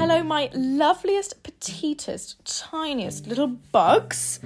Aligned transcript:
Hello, 0.00 0.22
my 0.22 0.48
loveliest, 0.54 1.42
petitest, 1.42 2.36
tiniest 2.46 3.26
little 3.26 3.48
bugs. 3.48 4.40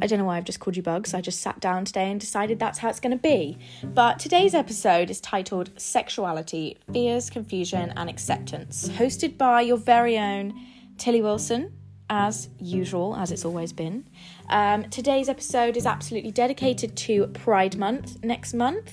I 0.00 0.06
don't 0.06 0.18
know 0.18 0.24
why 0.24 0.38
I've 0.38 0.44
just 0.44 0.58
called 0.58 0.74
you 0.74 0.82
bugs. 0.82 1.12
I 1.12 1.20
just 1.20 1.42
sat 1.42 1.60
down 1.60 1.84
today 1.84 2.10
and 2.10 2.18
decided 2.18 2.58
that's 2.58 2.78
how 2.78 2.88
it's 2.88 2.98
going 2.98 3.10
to 3.10 3.22
be. 3.22 3.58
But 3.84 4.18
today's 4.18 4.54
episode 4.54 5.10
is 5.10 5.20
titled 5.20 5.78
Sexuality, 5.78 6.78
Fears, 6.94 7.28
Confusion, 7.28 7.92
and 7.94 8.08
Acceptance, 8.08 8.88
hosted 8.88 9.36
by 9.36 9.60
your 9.60 9.76
very 9.76 10.16
own 10.16 10.58
Tilly 10.96 11.20
Wilson, 11.20 11.74
as 12.08 12.48
usual, 12.60 13.16
as 13.16 13.32
it's 13.32 13.44
always 13.44 13.72
been. 13.72 14.06
Um, 14.48 14.84
today's 14.90 15.28
episode 15.28 15.76
is 15.76 15.86
absolutely 15.86 16.30
dedicated 16.30 16.96
to 16.96 17.26
Pride 17.28 17.76
Month 17.76 18.22
next 18.22 18.54
month, 18.54 18.92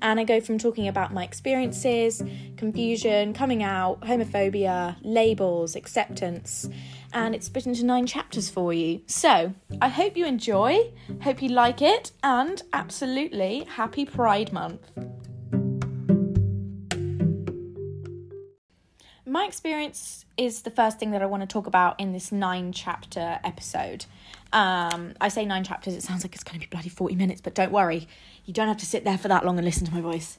and 0.00 0.18
I 0.18 0.24
go 0.24 0.40
from 0.40 0.58
talking 0.58 0.88
about 0.88 1.12
my 1.12 1.24
experiences, 1.24 2.22
confusion, 2.56 3.34
coming 3.34 3.62
out, 3.62 4.00
homophobia, 4.00 4.96
labels, 5.02 5.76
acceptance, 5.76 6.68
and 7.12 7.34
it's 7.34 7.46
split 7.46 7.66
into 7.66 7.84
nine 7.84 8.06
chapters 8.06 8.48
for 8.48 8.72
you. 8.72 9.02
So 9.06 9.52
I 9.80 9.88
hope 9.88 10.16
you 10.16 10.26
enjoy, 10.26 10.92
hope 11.22 11.42
you 11.42 11.50
like 11.50 11.82
it, 11.82 12.12
and 12.22 12.62
absolutely 12.72 13.64
happy 13.64 14.04
Pride 14.04 14.52
Month. 14.52 14.90
My 19.34 19.46
experience 19.46 20.24
is 20.36 20.62
the 20.62 20.70
first 20.70 21.00
thing 21.00 21.10
that 21.10 21.20
I 21.20 21.26
want 21.26 21.42
to 21.42 21.46
talk 21.48 21.66
about 21.66 21.98
in 21.98 22.12
this 22.12 22.30
nine 22.30 22.70
chapter 22.70 23.40
episode. 23.42 24.06
Um, 24.52 25.14
I 25.20 25.26
say 25.26 25.44
nine 25.44 25.64
chapters, 25.64 25.92
it 25.94 26.04
sounds 26.04 26.22
like 26.22 26.36
it's 26.36 26.44
going 26.44 26.54
to 26.54 26.64
be 26.64 26.70
bloody 26.70 26.88
40 26.88 27.16
minutes, 27.16 27.40
but 27.40 27.52
don't 27.52 27.72
worry, 27.72 28.06
you 28.44 28.54
don't 28.54 28.68
have 28.68 28.76
to 28.76 28.86
sit 28.86 29.02
there 29.02 29.18
for 29.18 29.26
that 29.26 29.44
long 29.44 29.58
and 29.58 29.64
listen 29.64 29.84
to 29.86 29.92
my 29.92 30.00
voice. 30.00 30.38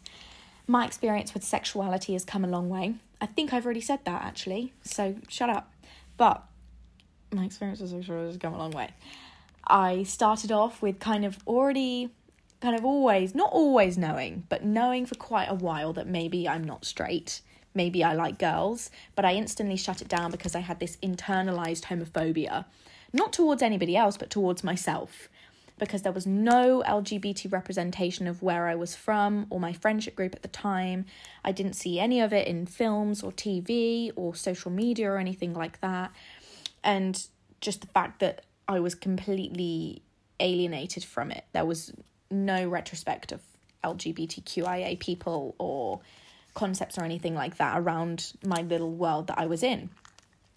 My 0.66 0.85
experience 0.85 1.34
with 1.34 1.44
sexuality 1.44 2.13
has 2.13 2.23
come 2.23 2.45
a 2.45 2.48
long 2.48 2.70
way. 2.70 2.95
I 3.20 3.26
think 3.26 3.52
I've 3.52 3.65
already 3.65 3.82
said 3.82 3.99
that 4.05 4.21
actually, 4.21 4.71
so 4.82 5.18
shut 5.27 5.49
up. 5.49 5.74
But 6.15 6.46
my 7.34 7.43
experience 7.43 7.82
with 7.82 7.90
sexuality 7.90 8.27
has 8.30 8.37
come 8.37 8.54
a 8.54 8.57
long 8.57 8.71
way. 8.71 8.91
I 9.68 10.04
started 10.04 10.54
off 10.54 10.82
with 10.82 11.02
kind 11.02 11.26
of 11.26 11.37
already, 11.46 12.12
kind 12.62 12.77
of 12.77 12.85
always, 12.85 13.35
not 13.35 13.52
always 13.52 13.98
knowing, 13.98 14.46
but 14.48 14.63
knowing 14.63 15.05
for 15.05 15.15
quite 15.15 15.48
a 15.48 15.55
while 15.55 15.91
that 15.91 16.07
maybe 16.07 16.48
I'm 16.48 16.63
not 16.63 16.85
straight 16.85 17.41
maybe 17.76 18.04
I 18.04 18.13
like 18.13 18.40
girls, 18.40 18.90
but 19.15 19.26
I 19.26 19.34
instantly 19.34 19.76
shut 19.76 20.01
it 20.01 20.07
down 20.07 20.31
because 20.31 20.55
I 20.55 20.59
had 20.59 20.79
this 20.79 20.98
internalized 20.98 21.84
homophobia, 21.84 22.65
not 23.13 23.34
towards 23.34 23.62
anybody 23.62 23.95
else, 23.95 24.18
but 24.18 24.29
towards 24.29 24.63
myself. 24.63 25.29
Because 25.77 26.03
there 26.03 26.13
was 26.13 26.26
no 26.26 26.84
LGBT 26.87 27.51
representation 27.51 28.27
of 28.27 28.41
where 28.41 28.68
I 28.68 28.76
was 28.76 28.96
from 28.96 29.46
or 29.49 29.59
my 29.59 29.73
friendship 29.73 30.15
group 30.15 30.34
at 30.34 30.41
the 30.41 30.48
time. 30.48 31.05
I 31.43 31.51
didn't 31.51 31.73
see 31.73 31.99
any 31.99 32.21
of 32.21 32.31
it 32.31 32.48
in 32.48 32.65
films 32.65 33.21
or 33.21 33.34
TV 33.34 34.12
or 34.15 34.35
social 34.35 34.71
media 34.71 35.12
or 35.12 35.18
anything 35.18 35.53
like 35.53 35.81
that. 35.81 36.12
And 36.81 37.21
just 37.59 37.81
the 37.81 37.87
fact 37.87 38.21
that 38.21 38.46
I 38.70 38.79
was 38.79 38.96
completely 38.96 40.01
alienated 40.40 41.03
from 41.03 41.29
it. 41.31 41.43
There 41.51 41.65
was 41.65 41.91
no 42.31 42.68
retrospect 42.68 43.31
of 43.31 43.41
LGBTQIA 43.84 44.99
people 44.99 45.55
or 45.57 45.99
concepts 46.55 46.98
or 46.98 47.03
anything 47.03 47.35
like 47.35 47.57
that 47.57 47.77
around 47.77 48.34
my 48.43 48.63
little 48.63 48.91
world 48.91 49.27
that 49.27 49.37
I 49.37 49.45
was 49.45 49.61
in. 49.61 49.91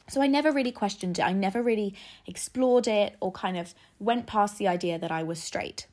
So 0.09 0.23
I 0.23 0.27
never 0.27 0.51
really 0.51 0.73
questioned 0.73 1.19
it. 1.19 1.23
I 1.23 1.33
never 1.33 1.63
really 1.63 1.95
explored 2.27 2.89
it 2.89 3.17
or 3.21 3.31
kind 3.31 3.59
of 3.59 3.75
went 4.01 4.27
past 4.27 4.57
the 4.57 4.67
idea 4.67 4.99
that 4.99 5.13
I 5.13 5.23
was 5.23 5.43
straight. 5.43 5.87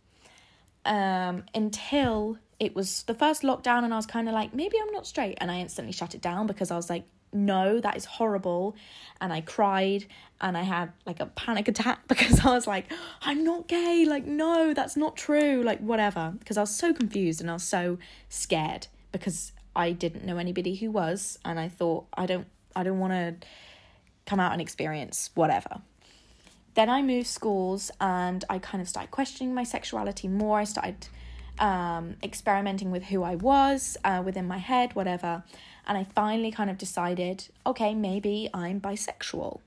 Um, 0.85 1.43
until 1.53 2.37
it 2.59 2.75
was 2.75 3.03
the 3.03 3.13
first 3.13 3.41
lockdown 3.41 3.83
and 3.83 3.93
I 3.93 3.97
was 3.97 4.05
kind 4.05 4.29
of 4.29 4.33
like, 4.33 4.53
maybe 4.53 4.77
I'm 4.81 4.93
not 4.93 5.05
straight. 5.05 5.37
And 5.41 5.51
I 5.51 5.59
instantly 5.59 5.91
shut 5.91 6.15
it 6.15 6.21
down 6.21 6.47
because 6.47 6.71
I 6.71 6.77
was 6.77 6.89
like, 6.89 7.03
no, 7.33 7.81
that 7.81 7.97
is 7.97 8.05
horrible. 8.05 8.77
And 9.19 9.33
I 9.33 9.41
cried 9.41 10.05
and 10.39 10.57
I 10.57 10.61
had 10.61 10.93
like 11.05 11.19
a 11.19 11.25
panic 11.25 11.67
attack 11.67 11.99
because 12.07 12.45
I 12.45 12.51
was 12.51 12.67
like, 12.67 12.85
I'm 13.21 13.43
not 13.43 13.67
gay. 13.67 14.05
Like, 14.07 14.25
no, 14.25 14.73
that's 14.73 14.95
not 14.95 15.17
true. 15.17 15.61
Like, 15.61 15.79
whatever. 15.79 16.33
Because 16.39 16.55
I 16.55 16.61
was 16.61 16.73
so 16.73 16.93
confused 16.93 17.41
and 17.41 17.49
I 17.49 17.53
was 17.53 17.63
so 17.63 17.97
scared 18.29 18.87
because 19.11 19.51
I 19.75 19.91
didn't 19.91 20.25
know 20.25 20.37
anybody 20.37 20.75
who 20.75 20.91
was, 20.91 21.37
and 21.43 21.59
I 21.59 21.69
thought 21.69 22.05
I 22.13 22.25
don't 22.25 22.47
I 22.75 22.83
don't 22.83 22.99
want 22.99 23.13
to 23.13 23.47
come 24.25 24.39
out 24.39 24.51
and 24.51 24.61
experience 24.61 25.29
whatever. 25.35 25.81
Then 26.73 26.89
I 26.89 27.01
moved 27.01 27.27
schools 27.27 27.89
and 28.01 28.43
I 28.49 28.59
kind 28.59 28.81
of 28.81 28.89
started 28.89 29.11
questioning 29.11 29.53
my 29.53 29.63
sexuality 29.63 30.27
more. 30.27 30.59
I 30.59 30.65
started 30.65 31.07
um, 31.57 32.15
experimenting 32.21 32.91
with 32.91 33.05
who 33.05 33.23
I 33.23 33.35
was 33.35 33.97
uh, 34.03 34.21
within 34.25 34.45
my 34.47 34.57
head, 34.57 34.93
whatever. 34.93 35.43
And 35.87 35.97
I 35.97 36.03
finally 36.03 36.51
kind 36.51 36.69
of 36.69 36.77
decided, 36.77 37.47
okay, 37.65 37.93
maybe 37.95 38.49
I'm 38.53 38.81
bisexual. 38.81 39.61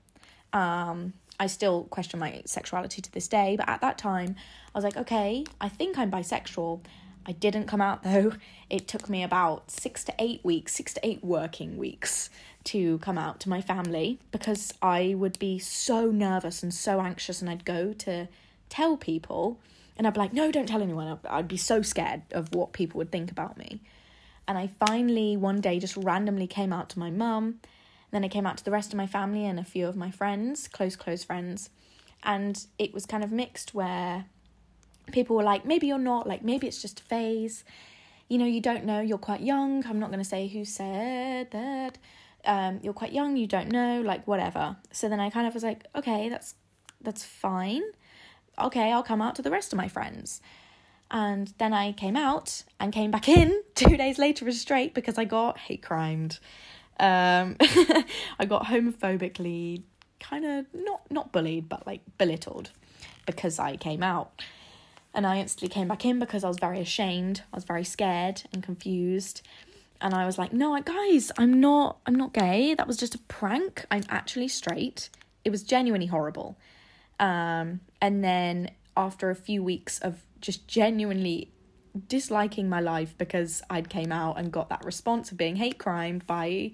Um, 0.53 1.13
I 1.39 1.47
still 1.47 1.85
question 1.85 2.19
my 2.19 2.41
sexuality 2.45 3.01
to 3.01 3.11
this 3.11 3.27
day, 3.27 3.55
but 3.57 3.67
at 3.67 3.81
that 3.81 3.97
time, 3.97 4.35
I 4.75 4.77
was 4.77 4.83
like, 4.83 4.97
okay, 4.97 5.45
I 5.59 5.69
think 5.69 5.97
I'm 5.97 6.11
bisexual. 6.11 6.81
I 7.29 7.33
didn't 7.33 7.67
come 7.67 7.79
out 7.79 8.03
though. 8.03 8.33
It 8.69 8.87
took 8.87 9.09
me 9.09 9.23
about 9.23 9.71
six 9.71 10.03
to 10.03 10.13
eight 10.19 10.45
weeks, 10.45 10.75
six 10.75 10.93
to 10.93 10.99
eight 11.03 11.23
working 11.23 11.75
weeks 11.75 12.29
to 12.65 12.99
come 12.99 13.17
out 13.17 13.39
to 13.39 13.49
my 13.49 13.61
family 13.61 14.19
because 14.31 14.75
I 14.79 15.15
would 15.17 15.39
be 15.39 15.57
so 15.57 16.11
nervous 16.11 16.61
and 16.61 16.71
so 16.71 17.01
anxious, 17.01 17.41
and 17.41 17.49
I'd 17.49 17.65
go 17.65 17.93
to 17.93 18.27
tell 18.69 18.95
people, 18.95 19.59
and 19.97 20.05
I'd 20.05 20.13
be 20.13 20.19
like, 20.19 20.33
no, 20.33 20.51
don't 20.51 20.67
tell 20.67 20.83
anyone. 20.83 21.17
I'd 21.27 21.47
be 21.47 21.57
so 21.57 21.81
scared 21.81 22.21
of 22.31 22.53
what 22.53 22.73
people 22.73 22.99
would 22.99 23.11
think 23.11 23.31
about 23.31 23.57
me. 23.57 23.81
And 24.47 24.55
I 24.55 24.67
finally, 24.67 25.35
one 25.35 25.61
day, 25.61 25.79
just 25.79 25.97
randomly 25.97 26.45
came 26.45 26.71
out 26.71 26.89
to 26.89 26.99
my 26.99 27.09
mum. 27.09 27.59
Then 28.11 28.23
I 28.23 28.27
came 28.27 28.45
out 28.45 28.57
to 28.57 28.63
the 28.63 28.71
rest 28.71 28.93
of 28.93 28.97
my 28.97 29.07
family 29.07 29.47
and 29.47 29.59
a 29.59 29.63
few 29.63 29.87
of 29.87 29.95
my 29.95 30.11
friends, 30.11 30.67
close, 30.67 30.95
close 30.95 31.23
friends. 31.23 31.71
And 32.21 32.63
it 32.77 32.93
was 32.93 33.07
kind 33.07 33.23
of 33.23 33.31
mixed 33.31 33.73
where 33.73 34.25
people 35.11 35.35
were 35.35 35.43
like, 35.43 35.65
maybe 35.65 35.87
you're 35.87 35.97
not, 35.97 36.27
like, 36.27 36.43
maybe 36.43 36.67
it's 36.67 36.81
just 36.81 36.99
a 36.99 37.03
phase. 37.03 37.63
You 38.27 38.37
know, 38.37 38.45
you 38.45 38.61
don't 38.61 38.85
know, 38.85 39.01
you're 39.01 39.17
quite 39.17 39.41
young. 39.41 39.85
I'm 39.85 39.99
not 39.99 40.09
going 40.09 40.19
to 40.19 40.29
say 40.29 40.47
who 40.47 40.65
said 40.65 41.51
that. 41.51 41.97
Um, 42.45 42.79
you're 42.81 42.93
quite 42.93 43.11
young, 43.11 43.35
you 43.35 43.47
don't 43.47 43.71
know, 43.71 44.01
like, 44.01 44.27
whatever. 44.27 44.77
So 44.91 45.09
then 45.09 45.19
I 45.19 45.29
kind 45.29 45.47
of 45.47 45.53
was 45.53 45.63
like, 45.63 45.85
okay, 45.95 46.29
that's 46.29 46.55
that's 47.01 47.23
fine. 47.23 47.83
Okay, 48.59 48.91
I'll 48.91 49.03
come 49.03 49.21
out 49.21 49.35
to 49.35 49.41
the 49.41 49.51
rest 49.51 49.71
of 49.71 49.77
my 49.77 49.87
friends. 49.87 50.41
And 51.11 51.53
then 51.57 51.73
I 51.73 51.91
came 51.91 52.15
out 52.15 52.63
and 52.79 52.93
came 52.93 53.09
back 53.09 53.27
in 53.27 53.63
two 53.75 53.97
days 53.97 54.17
later 54.17 54.47
as 54.47 54.61
straight 54.61 54.93
because 54.93 55.17
I 55.17 55.25
got 55.25 55.57
hate 55.57 55.81
crimed. 55.81 56.39
Um, 56.99 57.55
I 58.39 58.45
got 58.47 58.65
homophobically 58.65 59.83
kind 60.19 60.45
of 60.45 60.65
not 60.73 61.09
not 61.09 61.31
bullied, 61.31 61.69
but 61.69 61.87
like 61.87 62.01
belittled 62.17 62.71
because 63.25 63.59
I 63.59 63.77
came 63.77 64.03
out. 64.03 64.41
And 65.19 65.27
I 65.27 65.39
instantly 65.39 65.67
came 65.67 65.89
back 65.89 66.05
in 66.05 66.17
because 66.17 66.45
I 66.45 66.47
was 66.47 66.59
very 66.59 66.79
ashamed. 66.79 67.41
I 67.51 67.57
was 67.57 67.65
very 67.65 67.83
scared 67.83 68.43
and 68.53 68.63
confused. 68.63 69.41
And 69.99 70.13
I 70.13 70.25
was 70.25 70.37
like, 70.37 70.53
"No, 70.53 70.79
guys, 70.79 71.29
I'm 71.37 71.59
not 71.59 71.97
I'm 72.05 72.15
not 72.15 72.31
gay. 72.31 72.73
That 72.73 72.87
was 72.87 72.95
just 72.95 73.15
a 73.15 73.17
prank. 73.27 73.85
I'm 73.91 74.03
actually 74.07 74.47
straight." 74.47 75.09
It 75.43 75.49
was 75.49 75.61
genuinely 75.63 76.07
horrible. 76.07 76.57
Um, 77.19 77.81
and 78.01 78.23
then 78.23 78.71
after 78.95 79.29
a 79.29 79.35
few 79.35 79.61
weeks 79.61 79.99
of 79.99 80.23
just 80.39 80.69
genuinely 80.69 81.51
disliking 82.07 82.69
my 82.69 82.79
life 82.79 83.13
because 83.17 83.61
I'd 83.69 83.89
came 83.89 84.13
out 84.13 84.39
and 84.39 84.53
got 84.53 84.69
that 84.69 84.85
response 84.85 85.33
of 85.33 85.37
being 85.37 85.57
hate 85.57 85.77
crimed 85.77 86.27
by 86.27 86.71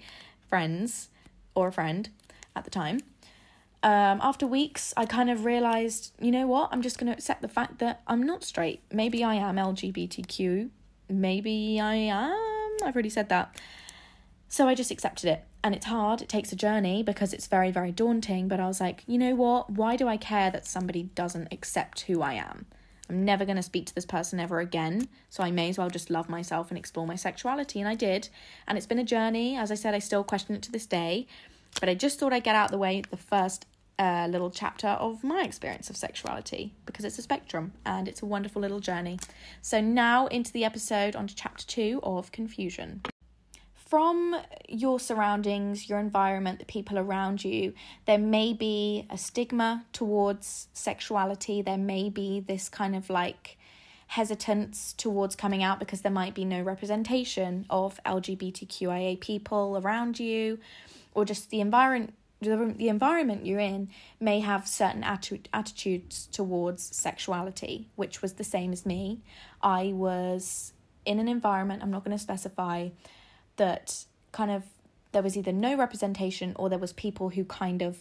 friends 0.48 1.10
or 1.56 1.70
a 1.70 1.72
friend 1.72 2.10
at 2.56 2.64
the 2.64 2.70
time, 2.70 3.00
um, 3.86 4.20
after 4.24 4.48
weeks, 4.48 4.96
I 4.98 5.06
kind 5.06 5.30
of 5.30 5.46
realized, 5.46 6.12
you 6.20 6.32
know 6.32 6.48
what? 6.48 6.70
I'm 6.72 6.82
just 6.82 6.98
going 6.98 7.06
to 7.06 7.14
accept 7.14 7.44
the 7.44 7.48
fact 7.48 7.78
that 7.78 8.02
I'm 8.08 8.24
not 8.24 8.44
straight. 8.44 8.82
Maybe 8.92 9.24
I 9.24 9.36
am 9.36 9.58
LGBTQ. 9.58 10.70
Maybe 11.08 11.80
I 11.80 11.94
am. 11.94 12.78
I've 12.84 12.96
already 12.96 13.12
said 13.12 13.30
that. 13.30 13.56
So 14.50 14.68
I 14.68 14.74
just 14.74 14.90
accepted 14.90 15.30
it. 15.30 15.44
And 15.64 15.76
it's 15.76 15.86
hard. 15.86 16.24
It 16.24 16.30
takes 16.30 16.52
a 16.52 16.56
journey 16.56 17.04
because 17.04 17.32
it's 17.32 17.46
very, 17.46 17.70
very 17.70 17.92
daunting. 17.92 18.48
But 18.48 18.60
I 18.60 18.66
was 18.66 18.82
like, 18.82 19.04
you 19.06 19.20
know 19.20 19.36
what? 19.36 19.70
Why 19.70 19.98
do 19.98 20.08
I 20.08 20.18
care 20.18 20.50
that 20.50 20.66
somebody 20.66 21.04
doesn't 21.14 21.50
accept 21.54 22.02
who 22.02 22.24
I 22.24 22.34
am? 22.34 22.66
I'm 23.08 23.24
never 23.24 23.46
going 23.46 23.58
to 23.58 23.62
speak 23.62 23.86
to 23.86 23.94
this 23.94 24.06
person 24.08 24.40
ever 24.40 24.62
again. 24.62 25.10
So 25.30 25.44
I 25.44 25.52
may 25.52 25.70
as 25.70 25.78
well 25.78 25.92
just 25.92 26.10
love 26.10 26.28
myself 26.28 26.72
and 26.72 26.78
explore 26.80 27.06
my 27.06 27.16
sexuality. 27.16 27.80
And 27.82 27.88
I 27.88 27.94
did. 27.94 28.30
And 28.68 28.80
it's 28.80 28.88
been 28.88 28.98
a 28.98 29.04
journey. 29.04 29.56
As 29.56 29.72
I 29.72 29.76
said, 29.76 29.94
I 29.94 30.00
still 30.00 30.24
question 30.24 30.56
it 30.56 30.64
to 30.64 30.72
this 30.72 30.88
day. 30.88 31.28
But 31.80 31.90
I 31.90 31.94
just 31.94 32.20
thought 32.20 32.34
I'd 32.34 32.44
get 32.44 32.56
out 32.56 32.66
of 32.66 32.72
the 32.72 32.80
way 32.80 33.04
the 33.08 33.18
first 33.18 33.68
a 33.98 34.28
little 34.28 34.50
chapter 34.50 34.88
of 34.88 35.24
my 35.24 35.44
experience 35.44 35.90
of 35.90 35.98
sexuality 35.98 36.74
because 36.86 37.06
it's 37.06 37.18
a 37.18 37.22
spectrum 37.22 37.74
and 37.86 38.08
it's 38.08 38.22
a 38.22 38.26
wonderful 38.26 38.62
little 38.62 38.80
journey. 38.80 39.20
So, 39.62 39.82
now 39.82 40.28
into 40.28 40.52
the 40.52 40.66
episode, 40.66 41.16
onto 41.16 41.34
chapter 41.36 41.66
two 41.66 42.00
of 42.04 42.32
confusion. 42.32 43.02
From 43.74 44.36
your 44.68 45.00
surroundings, 45.00 45.88
your 45.88 46.00
environment, 46.00 46.60
the 46.60 46.66
people 46.66 46.98
around 46.98 47.46
you, 47.46 47.74
there 48.06 48.18
may 48.18 48.52
be 48.52 49.06
a 49.10 49.18
stigma 49.18 49.86
towards 49.94 50.68
sexuality. 50.74 51.62
There 51.62 51.78
may 51.78 52.10
be 52.10 52.40
this 52.40 52.68
kind 52.68 52.96
of 52.96 53.10
like 53.10 53.58
hesitance 54.08 54.94
towards 54.94 55.36
coming 55.36 55.64
out 55.64 55.80
because 55.80 56.02
there 56.02 56.12
might 56.12 56.34
be 56.34 56.46
no 56.46 56.62
representation 56.62 57.66
of 57.70 58.00
LGBTQIA 58.06 59.20
people 59.20 59.80
around 59.84 60.20
you, 60.20 60.60
or 61.14 61.24
just 61.24 61.50
the 61.50 61.62
environment 61.62 62.14
the, 62.46 62.74
the 62.78 62.90
environment 62.90 63.46
you're 63.46 63.60
in 63.60 63.90
may 64.20 64.40
have 64.40 64.68
certain 64.68 65.04
atti- 65.04 65.48
attitudes 65.54 66.28
towards 66.32 66.84
sexuality, 66.96 67.90
which 67.96 68.22
was 68.22 68.34
the 68.34 68.44
same 68.44 68.72
as 68.72 68.86
me. 68.86 69.22
I 69.62 69.94
was 69.94 70.74
in 71.06 71.20
an 71.20 71.28
environment, 71.28 71.84
I'm 71.84 71.92
not 71.92 72.04
going 72.04 72.16
to 72.16 72.22
specify, 72.22 72.90
that 73.58 74.06
kind 74.32 74.52
of 74.52 74.64
there 75.12 75.24
was 75.24 75.38
either 75.38 75.54
no 75.54 75.78
representation 75.78 76.54
or 76.58 76.70
there 76.70 76.80
was 76.80 76.92
people 76.92 77.30
who 77.30 77.46
kind 77.46 77.82
of 77.82 77.98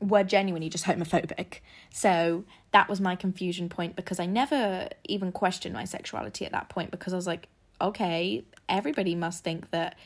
were 0.00 0.24
genuinely 0.24 0.68
just 0.68 0.84
homophobic. 0.84 1.58
So 1.92 2.44
that 2.72 2.88
was 2.88 3.00
my 3.00 3.16
confusion 3.16 3.68
point 3.68 3.96
because 3.96 4.20
I 4.20 4.26
never 4.26 4.88
even 5.04 5.32
questioned 5.32 5.74
my 5.74 5.84
sexuality 5.84 6.46
at 6.46 6.52
that 6.52 6.68
point 6.68 6.90
because 6.90 7.12
I 7.12 7.16
was 7.16 7.26
like, 7.26 7.48
okay, 7.80 8.44
everybody 8.68 9.14
must 9.14 9.44
think 9.44 9.70
that 9.70 9.96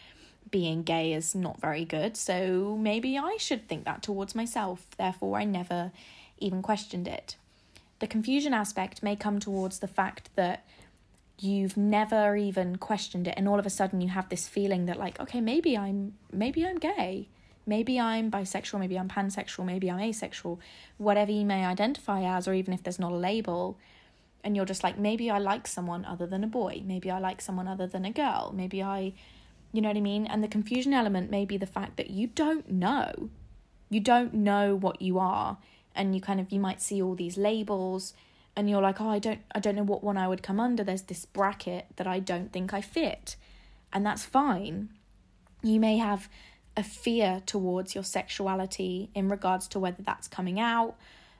being 0.52 0.84
gay 0.84 1.12
is 1.12 1.34
not 1.34 1.60
very 1.60 1.84
good, 1.84 2.16
so 2.16 2.76
maybe 2.78 3.18
I 3.18 3.36
should 3.38 3.66
think 3.68 3.84
that 3.84 4.02
towards 4.02 4.36
myself. 4.36 4.86
Therefore, 4.96 5.36
I 5.36 5.44
never 5.44 5.90
even 6.38 6.62
questioned 6.62 7.08
it. 7.08 7.34
The 7.98 8.06
confusion 8.06 8.54
aspect 8.54 9.02
may 9.02 9.16
come 9.16 9.40
towards 9.40 9.80
the 9.80 9.88
fact 9.88 10.30
that 10.36 10.64
you've 11.42 11.76
never 11.76 12.36
even 12.36 12.76
questioned 12.76 13.26
it 13.26 13.34
and 13.36 13.48
all 13.48 13.58
of 13.58 13.66
a 13.66 13.70
sudden 13.70 14.00
you 14.00 14.08
have 14.08 14.28
this 14.28 14.46
feeling 14.46 14.86
that 14.86 14.96
like 14.96 15.18
okay 15.18 15.40
maybe 15.40 15.76
i'm 15.76 16.14
maybe 16.32 16.64
i'm 16.64 16.78
gay 16.78 17.26
maybe 17.66 17.98
i'm 17.98 18.30
bisexual 18.30 18.78
maybe 18.78 18.98
i'm 18.98 19.08
pansexual 19.08 19.64
maybe 19.64 19.90
i'm 19.90 19.98
asexual 19.98 20.60
whatever 20.98 21.32
you 21.32 21.44
may 21.44 21.64
identify 21.64 22.22
as 22.22 22.46
or 22.46 22.54
even 22.54 22.72
if 22.72 22.82
there's 22.82 22.98
not 22.98 23.10
a 23.10 23.16
label 23.16 23.76
and 24.44 24.54
you're 24.54 24.64
just 24.64 24.84
like 24.84 24.98
maybe 24.98 25.30
i 25.30 25.38
like 25.38 25.66
someone 25.66 26.04
other 26.04 26.26
than 26.26 26.44
a 26.44 26.46
boy 26.46 26.80
maybe 26.84 27.10
i 27.10 27.18
like 27.18 27.40
someone 27.40 27.66
other 27.66 27.86
than 27.86 28.04
a 28.04 28.12
girl 28.12 28.52
maybe 28.54 28.82
i 28.82 29.12
you 29.72 29.80
know 29.80 29.88
what 29.88 29.96
I 29.96 30.00
mean? 30.00 30.26
And 30.26 30.42
the 30.42 30.48
confusion 30.48 30.92
element 30.92 31.30
may 31.30 31.44
be 31.44 31.56
the 31.56 31.66
fact 31.66 31.96
that 31.96 32.10
you 32.10 32.26
don't 32.26 32.70
know. 32.70 33.30
You 33.88 34.00
don't 34.00 34.34
know 34.34 34.74
what 34.74 35.00
you 35.00 35.18
are. 35.18 35.58
And 35.94 36.14
you 36.14 36.20
kind 36.20 36.40
of 36.40 36.52
you 36.52 36.60
might 36.60 36.80
see 36.80 37.02
all 37.02 37.14
these 37.14 37.36
labels 37.36 38.14
and 38.54 38.68
you're 38.68 38.82
like, 38.82 39.00
"Oh, 39.00 39.08
I 39.08 39.18
don't 39.18 39.40
I 39.54 39.60
don't 39.60 39.76
know 39.76 39.82
what 39.82 40.04
one 40.04 40.16
I 40.16 40.28
would 40.28 40.42
come 40.42 40.60
under. 40.60 40.84
There's 40.84 41.02
this 41.02 41.24
bracket 41.24 41.86
that 41.96 42.06
I 42.06 42.18
don't 42.18 42.52
think 42.52 42.72
I 42.72 42.80
fit." 42.80 43.36
And 43.92 44.04
that's 44.04 44.24
fine. 44.24 44.90
You 45.62 45.80
may 45.80 45.98
have 45.98 46.28
a 46.76 46.82
fear 46.82 47.42
towards 47.44 47.94
your 47.94 48.04
sexuality 48.04 49.10
in 49.14 49.28
regards 49.28 49.68
to 49.68 49.78
whether 49.78 50.02
that's 50.02 50.28
coming 50.28 50.58
out 50.58 50.96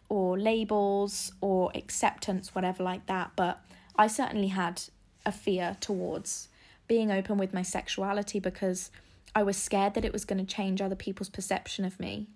or 0.09 0.39
labels 0.39 1.33
or 1.41 1.71
acceptance, 1.75 2.55
whatever 2.55 2.83
like 2.83 3.07
that. 3.07 3.33
But 3.35 3.63
I 3.97 4.07
certainly 4.07 4.49
had 4.49 4.83
a 5.25 5.33
fear 5.33 5.77
towards 5.81 6.49
being 6.93 7.11
open 7.11 7.39
with 7.39 7.55
my 7.55 7.63
sexuality 7.63 8.39
because 8.39 8.91
I 9.35 9.43
was 9.45 9.57
scared 9.57 9.95
that 9.95 10.05
it 10.05 10.13
was 10.13 10.27
going 10.27 10.45
to 10.45 10.55
change 10.55 10.83
other 10.83 10.95
people's 10.95 11.31
perception 11.31 11.87
of 11.87 11.99
me. 11.99 12.27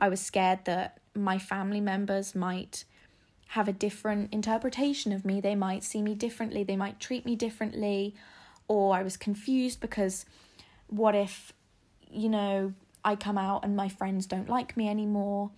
I 0.00 0.08
was 0.08 0.20
scared 0.20 0.60
that 0.66 1.00
my 1.16 1.36
family 1.36 1.80
members 1.80 2.32
might 2.32 2.84
have 3.48 3.66
a 3.66 3.72
different 3.72 4.32
interpretation 4.32 5.10
of 5.10 5.24
me. 5.24 5.40
They 5.40 5.56
might 5.56 5.82
see 5.82 6.00
me 6.00 6.14
differently, 6.14 6.62
they 6.62 6.76
might 6.76 7.00
treat 7.00 7.26
me 7.26 7.34
differently, 7.34 8.14
or 8.68 8.94
I 8.94 9.02
was 9.02 9.16
confused 9.16 9.80
because 9.80 10.24
what 10.86 11.16
if, 11.16 11.52
you 12.08 12.28
know, 12.28 12.74
I 13.04 13.16
come 13.16 13.36
out 13.36 13.64
and 13.64 13.74
my 13.74 13.88
friends 13.88 14.26
don't 14.26 14.48
like 14.48 14.76
me 14.76 14.88
anymore? 14.88 15.50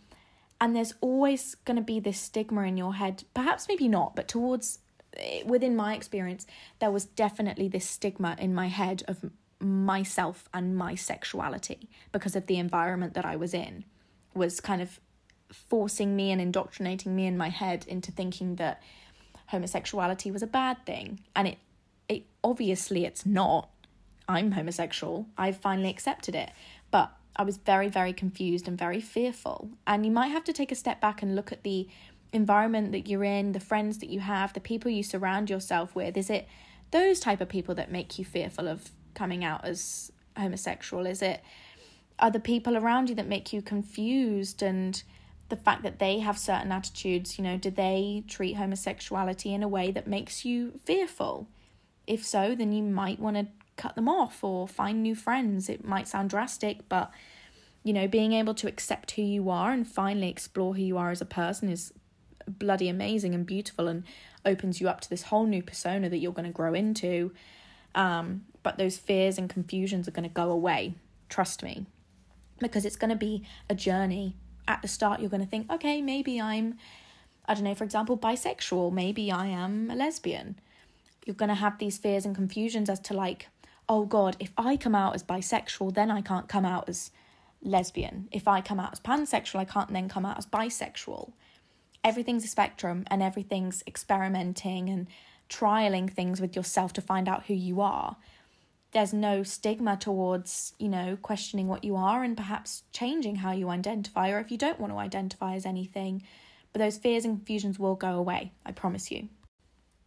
And 0.63 0.75
there's 0.75 0.95
always 1.03 1.57
going 1.67 1.77
to 1.77 1.83
be 1.83 2.01
this 2.01 2.19
stigma 2.19 2.63
in 2.63 2.79
your 2.79 2.95
head, 2.95 3.25
perhaps 3.35 3.69
maybe 3.69 3.87
not, 3.87 4.17
but 4.17 4.29
towards 4.29 4.79
within 5.45 5.77
my 5.77 5.95
experience, 5.95 6.47
there 6.79 6.91
was 6.91 7.05
definitely 7.05 7.69
this 7.69 7.89
stigma 7.89 8.37
in 8.39 8.55
my 8.55 8.69
head 8.69 9.03
of 9.09 9.31
myself 9.61 10.49
and 10.55 10.77
my 10.77 10.95
sexuality 10.95 11.89
because 12.13 12.35
of 12.35 12.47
the 12.47 12.57
environment 12.57 13.15
that 13.15 13.25
I 13.25 13.37
was 13.37 13.53
in, 13.53 13.85
was 14.35 14.61
kind 14.61 14.81
of 14.81 15.01
forcing 15.53 16.17
me 16.17 16.31
and 16.31 16.41
indoctrinating 16.41 17.15
me 17.15 17.27
in 17.27 17.37
my 17.37 17.49
head 17.49 17.85
into 17.89 18.13
thinking 18.13 18.57
that 18.57 18.83
homosexuality 19.47 20.31
was 20.31 20.43
a 20.43 20.47
bad 20.47 20.85
thing. 20.87 21.21
And 21.35 21.49
it, 21.49 21.59
it 22.09 22.25
obviously 22.43 23.05
it's 23.05 23.27
not. 23.27 23.69
I'm 24.29 24.53
homosexual. 24.53 25.27
I've 25.37 25.57
finally 25.57 25.91
accepted 25.91 26.35
it. 26.37 26.51
But 26.91 27.13
I 27.37 27.43
was 27.43 27.57
very, 27.57 27.89
very 27.89 28.13
confused 28.13 28.69
and 28.69 28.79
very 28.79 29.01
fearful. 29.01 29.71
And 29.87 30.05
you 30.05 30.13
might 30.13 30.29
have 30.29 30.45
to 30.45 30.53
take 30.53 30.71
a 30.71 30.77
step 30.77 31.01
back 31.01 31.23
and 31.23 31.35
look 31.35 31.53
at 31.53 31.65
the 31.65 31.89
environment 32.33 32.93
that 32.93 33.09
you're 33.09 33.25
in, 33.25 33.53
the 33.53 33.61
friends 33.61 33.99
that 33.99 34.09
you 34.09 34.21
have, 34.21 34.53
the 34.53 34.61
people 34.61 34.91
you 34.91 35.03
surround 35.03 35.51
yourself 35.51 35.95
with? 35.95 36.17
Is 36.17 36.31
it 36.31 36.49
those 36.91 37.21
type 37.21 37.41
of 37.41 37.49
people 37.49 37.75
that 37.77 37.91
make 37.91 38.19
you 38.19 38.25
fearful 38.25 38.69
of 38.69 38.91
coming 39.15 39.45
out 39.45 39.65
as 39.65 40.13
homosexual? 40.37 41.07
Is 41.07 41.23
it 41.23 41.43
other 42.19 42.39
people 42.39 42.77
around 42.77 43.09
you 43.09 43.15
that 43.17 43.27
make 43.27 43.53
you 43.53 43.63
confused 43.63 44.63
and 44.63 45.03
the 45.49 45.57
fact 45.57 45.83
that 45.83 45.99
they 45.99 46.21
have 46.21 46.39
certain 46.39 46.71
attitudes, 46.71 47.37
you 47.37 47.45
know, 47.45 47.57
do 47.57 47.71
they 47.71 48.23
treat 48.29 48.55
homosexuality 48.55 49.53
in 49.53 49.63
a 49.63 49.69
way 49.69 49.91
that 49.91 50.07
makes 50.07 50.45
you 50.45 50.79
fearful? 50.85 51.49
If 52.07 52.25
so, 52.25 52.55
then 52.55 52.73
you 52.73 52.85
might 52.85 53.19
want 53.19 53.37
to 53.37 53.49
cut 53.77 53.97
them 53.97 54.09
off 54.09 54.45
or 54.45 54.69
find 54.69 55.03
new 55.03 55.15
friends. 55.15 55.69
It 55.69 55.85
might 55.85 56.07
sound 56.07 56.31
drastic, 56.31 56.89
but 56.89 57.11
you 57.83 57.93
know, 57.93 58.07
being 58.07 58.33
able 58.33 58.55
to 58.55 58.69
accept 58.69 59.13
who 59.13 59.23
you 59.23 59.49
are 59.49 59.73
and 59.73 59.89
finally 59.89 60.29
explore 60.29 60.75
who 60.75 60.83
you 60.83 60.99
are 60.99 61.11
as 61.11 61.21
a 61.21 61.27
person 61.27 61.71
is 61.71 61.93
bloody 62.59 62.89
amazing 62.89 63.35
and 63.35 63.47
beautiful 63.47 63.89
and 63.89 64.05
opens 64.45 64.81
you 64.81 64.89
up 64.89 65.01
to 65.01 65.11
this 65.11 65.25
whole 65.25 65.47
new 65.47 65.63
persona 65.63 66.09
that 66.09 66.19
you're 66.19 66.33
going 66.33 66.47
to 66.47 66.53
grow 66.53 66.75
into. 66.75 67.33
Um, 67.95 68.45
but 68.63 68.79
those 68.79 68.99
fears 68.99 69.39
and 69.39 69.49
confusions 69.49 70.07
are 70.07 70.13
going 70.13 70.29
to 70.29 70.35
go 70.35 70.51
away. 70.51 70.95
Trust 71.29 71.63
me. 71.63 71.87
Because 72.59 72.85
it's 72.85 72.97
going 72.97 73.11
to 73.11 73.17
be 73.17 73.45
a 73.69 73.75
journey. 73.75 74.37
At 74.69 74.83
the 74.83 74.89
start, 74.89 75.21
you're 75.21 75.31
going 75.31 75.43
to 75.43 75.49
think, 75.49 75.71
okay, 75.71 76.01
maybe 76.01 76.41
I'm, 76.41 76.77
I 77.47 77.55
don't 77.55 77.65
know, 77.65 77.75
for 77.75 77.85
example, 77.85 78.17
bisexual. 78.17 78.93
Maybe 78.93 79.33
I 79.33 79.47
am 79.47 79.91
a 79.91 79.97
lesbian. 79.97 80.61
You're 81.25 81.35
going 81.35 81.49
to 81.49 81.55
have 81.55 81.79
these 81.79 81.99
fears 81.99 82.25
and 82.25 82.35
confusions 82.35 82.89
as 82.89 83.01
to, 83.01 83.15
like, 83.15 83.49
oh 83.89 84.05
God, 84.05 84.37
if 84.39 84.53
I 84.57 84.77
come 84.77 84.95
out 84.95 85.15
as 85.15 85.25
bisexual, 85.25 85.95
then 85.95 86.11
I 86.11 86.21
can't 86.21 86.49
come 86.49 86.65
out 86.65 86.89
as 86.89 87.11
lesbian. 87.63 88.29
If 88.31 88.47
I 88.47 88.61
come 88.61 88.79
out 88.79 88.93
as 88.93 89.01
pansexual, 89.01 89.59
I 89.59 89.65
can't 89.65 89.93
then 89.93 90.09
come 90.09 90.25
out 90.25 90.39
as 90.39 90.47
bisexual 90.47 91.33
everything's 92.05 92.45
a 92.45 92.49
spectrum 92.49 93.05
and 93.09 93.23
everything's 93.23 93.83
experimenting 93.87 94.89
and 94.89 95.07
trialing 95.49 96.11
things 96.11 96.41
with 96.41 96.57
yourself 96.57 96.93
to 96.95 97.01
find 97.01 97.29
out 97.29 97.47
who 97.47 97.55
you 97.55 97.81
are. 97.81 98.17
There's 98.93 99.13
no 99.13 99.43
stigma 99.43 99.97
towards, 99.97 100.73
you 100.79 100.89
know, 100.89 101.17
questioning 101.21 101.69
what 101.69 101.85
you 101.85 101.97
are 101.97 102.25
and 102.25 102.37
perhaps 102.37 102.83
changing 102.93 103.37
how 103.37 103.53
you 103.53 103.69
identify, 103.69 104.31
or 104.31 104.41
if 104.41 104.51
you 104.51 104.59
don't 104.59 104.81
want 104.81 104.93
to 104.93 104.99
identify 104.99 105.55
as 105.55 105.65
anything. 105.65 106.23
But 106.73 106.81
those 106.81 106.99
fears 106.99 107.25
and 107.25 107.37
confusions 107.37 107.79
will 107.79 107.95
go 107.95 108.15
away, 108.15 108.53
I 108.65 108.73
promise 108.73 109.11
you. 109.11 109.29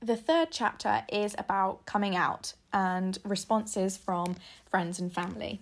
The 0.01 0.17
third 0.17 0.49
chapter 0.51 1.03
is 1.11 1.33
about 1.37 1.85
coming 1.85 2.15
out 2.15 2.53
and 2.73 3.17
responses 3.23 3.95
from 3.95 4.35
friends 4.69 4.99
and 4.99 5.13
family. 5.13 5.61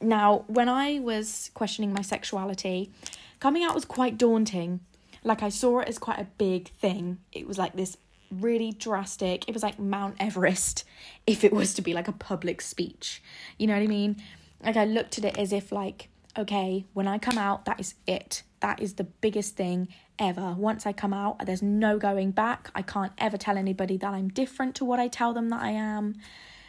Now, 0.00 0.44
when 0.46 0.68
I 0.68 1.00
was 1.00 1.50
questioning 1.54 1.92
my 1.92 2.02
sexuality, 2.02 2.92
coming 3.40 3.64
out 3.64 3.74
was 3.74 3.84
quite 3.84 4.18
daunting 4.18 4.80
like 5.26 5.42
I 5.42 5.48
saw 5.48 5.80
it 5.80 5.88
as 5.88 5.98
quite 5.98 6.20
a 6.20 6.28
big 6.38 6.68
thing. 6.68 7.18
It 7.32 7.48
was 7.48 7.58
like 7.58 7.74
this 7.74 7.96
really 8.30 8.72
drastic. 8.72 9.48
It 9.48 9.52
was 9.52 9.62
like 9.62 9.78
Mount 9.78 10.16
Everest 10.20 10.84
if 11.26 11.42
it 11.44 11.52
was 11.52 11.74
to 11.74 11.82
be 11.82 11.92
like 11.92 12.08
a 12.08 12.12
public 12.12 12.60
speech. 12.60 13.22
You 13.58 13.66
know 13.66 13.74
what 13.74 13.82
I 13.82 13.88
mean? 13.88 14.16
Like 14.62 14.76
I 14.76 14.84
looked 14.84 15.18
at 15.18 15.24
it 15.24 15.36
as 15.36 15.52
if 15.52 15.72
like 15.72 16.08
okay, 16.38 16.84
when 16.92 17.08
I 17.08 17.16
come 17.16 17.38
out, 17.38 17.64
that 17.64 17.80
is 17.80 17.94
it. 18.06 18.42
That 18.60 18.80
is 18.80 18.94
the 18.94 19.04
biggest 19.04 19.56
thing 19.56 19.88
ever. 20.18 20.52
Once 20.52 20.84
I 20.84 20.92
come 20.92 21.14
out, 21.14 21.44
there's 21.46 21.62
no 21.62 21.98
going 21.98 22.30
back. 22.30 22.70
I 22.74 22.82
can't 22.82 23.12
ever 23.16 23.38
tell 23.38 23.56
anybody 23.56 23.96
that 23.96 24.12
I'm 24.12 24.28
different 24.28 24.74
to 24.76 24.84
what 24.84 25.00
I 25.00 25.08
tell 25.08 25.32
them 25.32 25.48
that 25.48 25.62
I 25.62 25.70
am, 25.70 26.16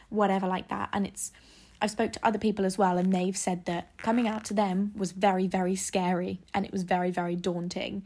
whatever 0.07 0.47
like 0.47 0.69
that. 0.69 0.87
And 0.93 1.05
it's 1.05 1.33
I've 1.81 1.91
spoke 1.91 2.13
to 2.13 2.25
other 2.25 2.39
people 2.39 2.65
as 2.65 2.77
well 2.77 2.97
and 2.97 3.13
they've 3.13 3.37
said 3.37 3.65
that 3.65 3.95
coming 3.97 4.27
out 4.27 4.45
to 4.45 4.53
them 4.53 4.93
was 4.95 5.11
very 5.11 5.47
very 5.47 5.75
scary 5.75 6.39
and 6.53 6.65
it 6.65 6.71
was 6.71 6.81
very 6.81 7.11
very 7.11 7.35
daunting 7.35 8.03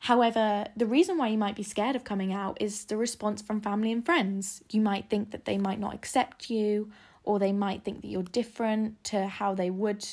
However, 0.00 0.66
the 0.76 0.86
reason 0.86 1.18
why 1.18 1.28
you 1.28 1.38
might 1.38 1.56
be 1.56 1.62
scared 1.62 1.96
of 1.96 2.04
coming 2.04 2.32
out 2.32 2.58
is 2.60 2.84
the 2.84 2.96
response 2.96 3.42
from 3.42 3.60
family 3.60 3.90
and 3.92 4.04
friends. 4.04 4.62
You 4.70 4.80
might 4.80 5.10
think 5.10 5.32
that 5.32 5.44
they 5.44 5.58
might 5.58 5.80
not 5.80 5.94
accept 5.94 6.50
you, 6.50 6.90
or 7.24 7.38
they 7.38 7.52
might 7.52 7.84
think 7.84 8.02
that 8.02 8.08
you're 8.08 8.22
different 8.22 9.02
to 9.04 9.26
how 9.26 9.54
they 9.54 9.70
would 9.70 10.06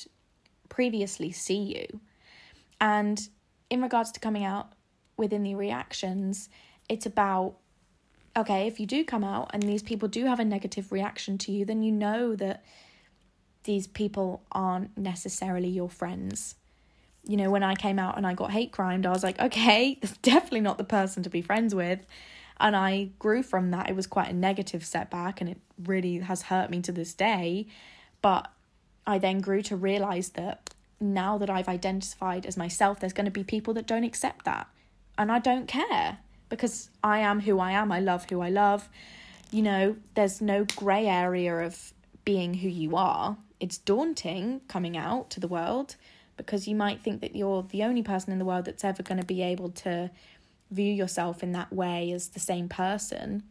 previously 0.69 1.31
see 1.31 1.59
you. 1.59 1.99
And 2.81 3.29
in 3.69 3.81
regards 3.81 4.11
to 4.13 4.19
coming 4.19 4.43
out 4.43 4.73
within 5.17 5.43
the 5.43 5.55
reactions, 5.55 6.49
it's 6.89 7.05
about 7.05 7.55
okay, 8.37 8.67
if 8.67 8.81
you 8.81 8.85
do 8.85 9.05
come 9.05 9.23
out 9.23 9.49
and 9.53 9.63
these 9.63 9.81
people 9.81 10.09
do 10.09 10.25
have 10.25 10.41
a 10.41 10.45
negative 10.45 10.91
reaction 10.91 11.37
to 11.37 11.53
you, 11.53 11.63
then 11.63 11.81
you 11.81 11.91
know 11.91 12.35
that 12.35 12.65
these 13.63 13.87
people 13.87 14.43
aren't 14.51 14.97
necessarily 14.97 15.69
your 15.69 15.89
friends 15.89 16.55
you 17.27 17.37
know, 17.37 17.49
when 17.49 17.63
I 17.63 17.75
came 17.75 17.99
out 17.99 18.17
and 18.17 18.25
I 18.25 18.33
got 18.33 18.51
hate 18.51 18.71
crimed, 18.71 19.05
I 19.05 19.11
was 19.11 19.23
like, 19.23 19.39
okay, 19.39 19.97
that's 20.01 20.17
definitely 20.17 20.61
not 20.61 20.77
the 20.77 20.83
person 20.83 21.23
to 21.23 21.29
be 21.29 21.41
friends 21.41 21.73
with. 21.73 22.05
And 22.59 22.75
I 22.75 23.09
grew 23.19 23.43
from 23.43 23.71
that. 23.71 23.89
It 23.89 23.95
was 23.95 24.07
quite 24.07 24.29
a 24.29 24.33
negative 24.33 24.85
setback 24.85 25.41
and 25.41 25.49
it 25.49 25.57
really 25.83 26.19
has 26.19 26.43
hurt 26.43 26.69
me 26.69 26.81
to 26.81 26.91
this 26.91 27.13
day. 27.13 27.67
But 28.21 28.49
I 29.05 29.17
then 29.17 29.39
grew 29.39 29.61
to 29.63 29.75
realize 29.75 30.29
that 30.29 30.73
now 30.99 31.37
that 31.37 31.49
I've 31.49 31.67
identified 31.67 32.45
as 32.45 32.55
myself, 32.55 32.99
there's 32.99 33.13
going 33.13 33.25
to 33.25 33.31
be 33.31 33.43
people 33.43 33.73
that 33.73 33.87
don't 33.87 34.05
accept 34.05 34.45
that. 34.45 34.67
And 35.17 35.31
I 35.31 35.39
don't 35.39 35.67
care 35.67 36.19
because 36.49 36.89
I 37.03 37.19
am 37.19 37.41
who 37.41 37.59
I 37.59 37.71
am. 37.71 37.91
I 37.91 37.99
love 37.99 38.25
who 38.29 38.41
I 38.41 38.49
love. 38.49 38.87
You 39.51 39.61
know, 39.61 39.95
there's 40.13 40.41
no 40.41 40.65
grey 40.75 41.07
area 41.07 41.57
of 41.57 41.93
being 42.23 42.53
who 42.55 42.69
you 42.69 42.95
are. 42.95 43.37
It's 43.59 43.77
daunting 43.77 44.61
coming 44.67 44.97
out 44.97 45.29
to 45.31 45.39
the 45.39 45.47
world 45.47 45.95
because 46.37 46.67
you 46.67 46.75
might 46.75 47.01
think 47.01 47.21
that 47.21 47.35
you're 47.35 47.63
the 47.63 47.83
only 47.83 48.03
person 48.03 48.31
in 48.31 48.39
the 48.39 48.45
world 48.45 48.65
that's 48.65 48.83
ever 48.83 49.03
going 49.03 49.19
to 49.19 49.25
be 49.25 49.41
able 49.41 49.69
to 49.69 50.11
view 50.71 50.91
yourself 50.91 51.43
in 51.43 51.51
that 51.53 51.71
way 51.71 52.11
as 52.11 52.29
the 52.29 52.39
same 52.39 52.67
person. 52.67 53.43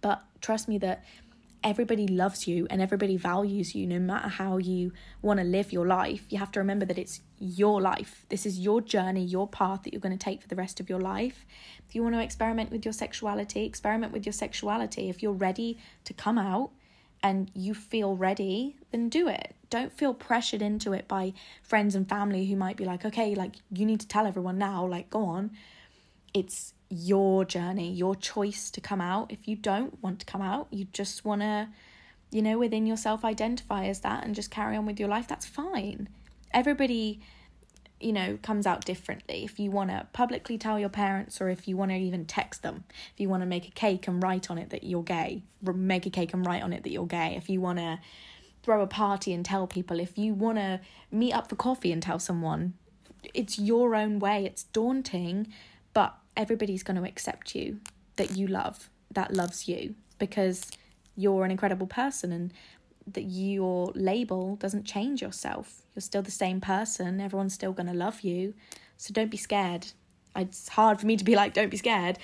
But 0.00 0.22
trust 0.40 0.68
me 0.68 0.78
that 0.78 1.04
everybody 1.64 2.08
loves 2.08 2.48
you 2.48 2.66
and 2.70 2.82
everybody 2.82 3.16
values 3.16 3.74
you 3.74 3.86
no 3.86 3.98
matter 3.98 4.28
how 4.28 4.56
you 4.56 4.92
want 5.20 5.38
to 5.38 5.44
live 5.44 5.72
your 5.72 5.86
life. 5.86 6.24
You 6.28 6.38
have 6.38 6.50
to 6.52 6.60
remember 6.60 6.84
that 6.86 6.98
it's 6.98 7.20
your 7.38 7.80
life. 7.80 8.26
This 8.28 8.46
is 8.46 8.58
your 8.58 8.80
journey, 8.80 9.24
your 9.24 9.46
path 9.46 9.84
that 9.84 9.92
you're 9.92 10.00
going 10.00 10.16
to 10.16 10.22
take 10.22 10.42
for 10.42 10.48
the 10.48 10.56
rest 10.56 10.80
of 10.80 10.88
your 10.88 11.00
life. 11.00 11.46
If 11.88 11.94
you 11.94 12.02
want 12.02 12.16
to 12.16 12.22
experiment 12.22 12.70
with 12.70 12.84
your 12.84 12.92
sexuality, 12.92 13.64
experiment 13.64 14.12
with 14.12 14.26
your 14.26 14.32
sexuality. 14.32 15.08
If 15.08 15.22
you're 15.22 15.32
ready 15.32 15.78
to 16.04 16.12
come 16.12 16.38
out 16.38 16.70
and 17.22 17.50
you 17.54 17.74
feel 17.74 18.16
ready, 18.16 18.76
then 18.90 19.08
do 19.08 19.28
it. 19.28 19.54
Don't 19.70 19.92
feel 19.92 20.12
pressured 20.12 20.60
into 20.60 20.92
it 20.92 21.08
by 21.08 21.32
friends 21.62 21.94
and 21.94 22.08
family 22.08 22.46
who 22.46 22.56
might 22.56 22.76
be 22.76 22.84
like, 22.84 23.04
okay, 23.04 23.34
like 23.34 23.54
you 23.70 23.86
need 23.86 24.00
to 24.00 24.08
tell 24.08 24.26
everyone 24.26 24.58
now, 24.58 24.86
like 24.86 25.08
go 25.08 25.24
on. 25.24 25.50
It's 26.34 26.74
your 26.90 27.44
journey, 27.44 27.90
your 27.90 28.14
choice 28.14 28.70
to 28.70 28.80
come 28.80 29.00
out. 29.00 29.32
If 29.32 29.48
you 29.48 29.56
don't 29.56 30.02
want 30.02 30.20
to 30.20 30.26
come 30.26 30.42
out, 30.42 30.68
you 30.70 30.86
just 30.92 31.24
want 31.24 31.40
to, 31.40 31.68
you 32.30 32.42
know, 32.42 32.58
within 32.58 32.86
yourself 32.86 33.24
identify 33.24 33.86
as 33.86 34.00
that 34.00 34.24
and 34.24 34.34
just 34.34 34.50
carry 34.50 34.76
on 34.76 34.84
with 34.84 35.00
your 35.00 35.08
life, 35.08 35.28
that's 35.28 35.46
fine. 35.46 36.08
Everybody 36.52 37.20
you 38.02 38.12
know, 38.12 38.38
comes 38.42 38.66
out 38.66 38.84
differently. 38.84 39.44
If 39.44 39.58
you 39.60 39.70
want 39.70 39.90
to 39.90 40.06
publicly 40.12 40.58
tell 40.58 40.78
your 40.78 40.88
parents, 40.88 41.40
or 41.40 41.48
if 41.48 41.68
you 41.68 41.76
want 41.76 41.90
to 41.90 41.96
even 41.96 42.24
text 42.24 42.62
them, 42.62 42.84
if 43.12 43.20
you 43.20 43.28
want 43.28 43.42
to 43.42 43.46
make 43.46 43.68
a 43.68 43.70
cake 43.70 44.08
and 44.08 44.22
write 44.22 44.50
on 44.50 44.58
it 44.58 44.70
that 44.70 44.84
you're 44.84 45.02
gay, 45.02 45.42
make 45.62 46.06
a 46.06 46.10
cake 46.10 46.34
and 46.34 46.44
write 46.44 46.62
on 46.62 46.72
it 46.72 46.82
that 46.82 46.90
you're 46.90 47.06
gay. 47.06 47.34
If 47.36 47.48
you 47.48 47.60
want 47.60 47.78
to 47.78 47.98
throw 48.62 48.80
a 48.80 48.86
party 48.86 49.32
and 49.32 49.44
tell 49.44 49.66
people, 49.66 49.98
if 50.00 50.16
you 50.16 50.34
want 50.34 50.58
to 50.58 50.80
meet 51.10 51.32
up 51.32 51.48
for 51.48 51.56
coffee 51.56 51.92
and 51.92 52.02
tell 52.02 52.18
someone, 52.18 52.74
it's 53.34 53.58
your 53.58 53.94
own 53.94 54.18
way. 54.18 54.44
It's 54.44 54.64
daunting, 54.64 55.48
but 55.92 56.14
everybody's 56.36 56.82
going 56.82 56.96
to 56.96 57.08
accept 57.08 57.54
you 57.54 57.80
that 58.16 58.36
you 58.36 58.46
love, 58.46 58.90
that 59.10 59.32
loves 59.32 59.68
you, 59.68 59.94
because 60.18 60.70
you're 61.16 61.44
an 61.44 61.50
incredible 61.50 61.86
person 61.86 62.32
and 62.32 62.52
that 63.06 63.22
your 63.22 63.92
label 63.94 64.56
doesn't 64.56 64.84
change 64.84 65.20
yourself. 65.20 65.82
You're 65.94 66.02
still 66.02 66.22
the 66.22 66.30
same 66.30 66.60
person. 66.60 67.20
Everyone's 67.20 67.54
still 67.54 67.72
going 67.72 67.86
to 67.86 67.94
love 67.94 68.22
you. 68.22 68.54
So 68.96 69.12
don't 69.12 69.30
be 69.30 69.36
scared. 69.36 69.88
It's 70.36 70.68
hard 70.68 71.00
for 71.00 71.06
me 71.06 71.16
to 71.16 71.24
be 71.24 71.34
like, 71.34 71.54
don't 71.54 71.70
be 71.70 71.76
scared. 71.76 72.18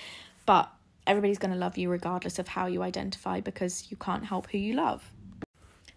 But 0.47 0.70
everybody's 1.06 1.38
going 1.38 1.52
to 1.52 1.58
love 1.58 1.76
you 1.76 1.90
regardless 1.90 2.38
of 2.38 2.49
how 2.49 2.66
you 2.66 2.82
identify 2.82 3.40
because 3.40 3.90
you 3.90 3.97
can't 3.97 4.25
help 4.26 4.50
who 4.50 4.58
you 4.58 4.75
love. 4.75 5.11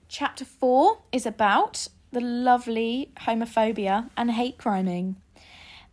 Chapter 0.07 0.43
four 0.43 0.99
is 1.11 1.25
about 1.25 1.87
the 2.11 2.21
lovely 2.21 3.11
homophobia 3.21 4.09
and 4.17 4.31
hate 4.31 4.57
criming. 4.57 5.15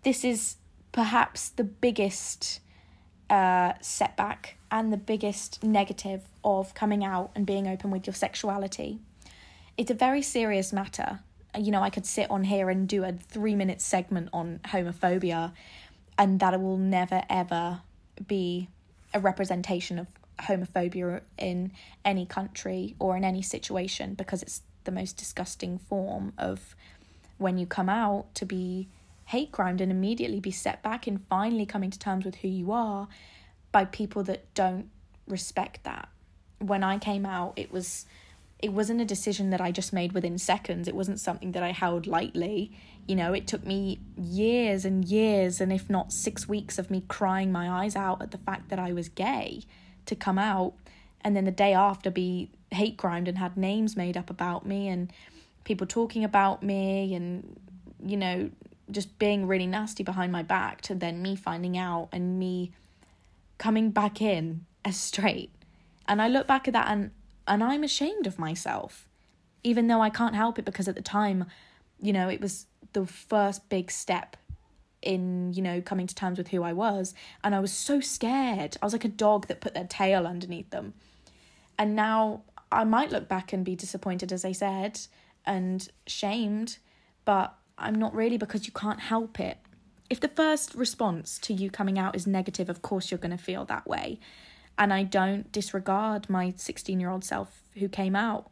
This 0.03 0.25
is 0.25 0.57
perhaps 0.91 1.51
the 1.51 1.65
biggest 1.65 2.61
uh, 3.31 3.75
setback 3.81 4.57
and 4.71 4.93
the 4.93 4.97
biggest 4.97 5.63
negative 5.63 6.23
of 6.45 6.75
coming 6.75 7.05
out 7.05 7.31
and 7.35 7.47
being 7.47 7.67
open 7.67 7.91
with 7.91 8.07
your 8.07 8.15
sexuality. 8.15 8.99
It's 9.77 9.91
a 9.91 9.95
very 9.95 10.23
serious 10.23 10.73
matter. 10.73 11.21
You 11.59 11.71
know, 11.71 11.83
I 11.83 11.91
could 11.91 12.07
sit 12.07 12.31
on 12.31 12.45
here 12.45 12.69
and 12.69 12.89
do 12.89 13.05
a 13.05 13.13
three 13.13 13.55
minute 13.55 13.81
segment 13.81 14.29
on 14.33 14.61
homophobia, 14.65 15.53
and 16.17 16.41
that 16.41 16.61
will 16.61 16.77
never 16.77 17.23
ever 17.31 17.81
be 18.27 18.69
a 19.15 19.21
representation 19.21 19.99
of 19.99 20.09
homophobia 20.41 21.23
in 21.37 21.73
any 22.05 22.27
country 22.27 22.95
or 22.99 23.17
in 23.17 23.25
any 23.25 23.43
situation 23.43 24.15
because 24.15 24.43
it's 24.43 24.63
the 24.85 24.91
most 24.91 25.17
disgusting 25.17 25.79
form 25.79 26.33
of 26.39 26.75
when 27.39 27.59
you 27.59 27.67
come 27.67 27.89
out 27.89 28.33
to 28.35 28.45
be 28.45 28.89
hate 29.29 29.53
crimed 29.53 29.83
and 29.83 29.93
immediately 29.93 30.41
be 30.41 30.51
set 30.51 30.83
back 30.83 31.07
in 31.07 31.19
finally 31.29 31.67
coming 31.67 31.91
to 31.91 31.99
terms 31.99 32.25
with 32.25 32.37
who 32.37 32.49
you 32.49 32.73
are 32.73 33.09
by 33.73 33.85
people 33.85 34.23
that 34.23 34.43
don't 34.55 34.89
respect 35.27 35.85
that. 35.85 36.09
When 36.61 36.83
I 36.83 36.97
came 36.97 37.27
out, 37.27 37.53
it 37.57 37.71
was 37.71 38.07
it 38.59 38.73
wasn't 38.73 39.03
a 39.03 39.05
decision 39.05 39.51
that 39.51 39.61
I 39.61 39.71
just 39.71 39.93
made 39.93 40.13
within 40.13 40.39
seconds. 40.39 40.89
It 40.89 40.95
wasn't 40.95 41.21
something 41.21 41.53
that 41.53 41.63
I 41.63 41.73
held 41.73 42.07
lightly. 42.07 42.73
You 43.07 43.17
know, 43.17 43.35
it 43.35 43.47
took 43.47 43.65
me 43.67 44.01
years 44.17 44.87
and 44.87 45.05
years, 45.05 45.61
and 45.61 45.73
if 45.75 45.91
not 45.91 46.11
six 46.11 46.49
weeks 46.49 46.79
of 46.79 46.91
me 46.91 47.05
crying 47.07 47.53
my 47.53 47.69
eyes 47.69 47.95
out 47.95 48.23
at 48.23 48.31
the 48.31 48.39
fact 48.39 48.71
that 48.71 48.79
I 48.79 48.93
was 48.93 49.11
gay 49.11 49.63
to 50.07 50.17
come 50.17 50.39
out, 50.39 50.73
and 51.21 51.37
then 51.37 51.45
the 51.45 51.51
day 51.51 51.75
after 51.75 52.11
be 52.11 52.51
hate 52.71 52.97
crimed 52.97 53.29
and 53.29 53.37
had 53.37 53.59
names 53.59 53.95
made 53.95 54.17
up 54.17 54.31
about 54.31 54.65
me 54.65 54.89
and 54.89 55.13
people 55.65 55.87
talking 55.87 56.25
about 56.25 56.63
me 56.63 57.15
and, 57.15 57.61
you 58.05 58.17
know, 58.17 58.51
just 58.91 59.19
being 59.19 59.47
really 59.47 59.67
nasty 59.67 60.03
behind 60.03 60.33
my 60.33 60.43
back 60.43 60.81
to 60.83 60.95
then 60.95 61.23
me 61.23 61.37
finding 61.37 61.77
out 61.77 62.09
and 62.13 62.39
me 62.39 62.73
coming 63.59 63.91
back 63.91 64.21
in 64.23 64.65
as 64.85 64.97
straight. 64.97 65.51
And 66.07 66.23
I 66.23 66.29
look 66.29 66.47
back 66.47 66.67
at 66.69 66.75
that 66.75 66.89
and 66.89 67.11
and 67.47 67.65
I'm 67.65 67.83
ashamed 67.83 68.27
of 68.27 68.39
myself. 68.39 69.09
Even 69.65 69.87
though 69.87 70.01
I 70.01 70.11
can't 70.11 70.35
help 70.35 70.59
it 70.59 70.65
because 70.65 70.87
at 70.87 70.95
the 70.95 71.03
time, 71.03 71.47
you 72.01 72.13
know, 72.13 72.29
it 72.29 72.41
was 72.41 72.67
the 72.93 73.07
first 73.07 73.69
big 73.69 73.91
step 73.91 74.37
in, 75.03 75.53
you 75.55 75.63
know, 75.63 75.81
coming 75.81 76.07
to 76.07 76.15
terms 76.15 76.39
with 76.39 76.49
who 76.49 76.63
I 76.63 76.73
was. 76.73 77.15
And 77.43 77.55
I 77.55 77.61
was 77.61 77.73
so 77.73 78.01
scared. 78.01 78.77
I 78.81 78.87
was 78.87 78.93
like 78.93 79.05
a 79.05 79.09
dog 79.09 79.47
that 79.49 79.61
put 79.61 79.75
their 79.75 79.87
tail 79.87 80.27
underneath 80.27 80.71
them. 80.71 80.95
And 81.79 81.97
now 81.97 82.43
I 82.71 82.85
might 82.85 83.11
look 83.11 83.29
back 83.29 83.53
and 83.53 83.65
be 83.65 83.75
disappointed, 83.75 84.33
as 84.33 84.45
I 84.45 84.53
said, 84.53 85.01
and 85.47 85.89
shamed, 86.07 86.79
but 87.25 87.57
I'm 87.79 87.95
not 87.95 88.15
really 88.15 88.39
because 88.39 88.67
you 88.67 88.73
can't 88.73 89.01
help 89.01 89.39
it 89.41 89.59
if 90.11 90.21
the 90.21 90.29
first 90.29 90.75
response 90.75 91.39
to 91.41 91.53
you 91.53 91.71
coming 91.71 91.99
out 91.99 92.17
is 92.17 92.27
negative, 92.27 92.69
of 92.69 92.83
course 92.83 93.11
you're 93.11 93.19
going 93.19 93.37
to 93.37 93.43
feel 93.43 93.65
that 93.67 93.87
way. 93.87 94.19
And 94.79 94.93
I 94.93 95.03
don't 95.03 95.51
disregard 95.53 96.31
my 96.31 96.55
16 96.57 97.01
year 97.01 97.11
old 97.11 97.25
self 97.25 97.63
who 97.75 97.89
came 97.89 98.17
out 98.17 98.51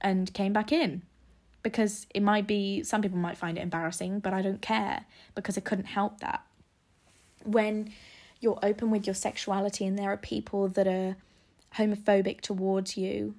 and 0.00 0.32
came 0.34 0.52
back 0.52 0.72
in 0.72 1.02
because 1.62 2.06
it 2.14 2.22
might 2.22 2.46
be, 2.46 2.82
some 2.82 3.02
people 3.02 3.18
might 3.18 3.36
find 3.36 3.56
it 3.56 3.62
embarrassing, 3.62 4.20
but 4.20 4.32
I 4.32 4.42
don't 4.42 4.60
care 4.60 5.04
because 5.34 5.56
I 5.56 5.60
couldn't 5.60 5.86
help 5.86 6.20
that. 6.20 6.44
When 7.44 7.92
you're 8.40 8.58
open 8.62 8.90
with 8.90 9.06
your 9.06 9.14
sexuality 9.14 9.86
and 9.86 9.98
there 9.98 10.10
are 10.10 10.16
people 10.16 10.68
that 10.68 10.86
are 10.86 11.16
homophobic 11.76 12.40
towards 12.40 12.96
you, 12.96 13.34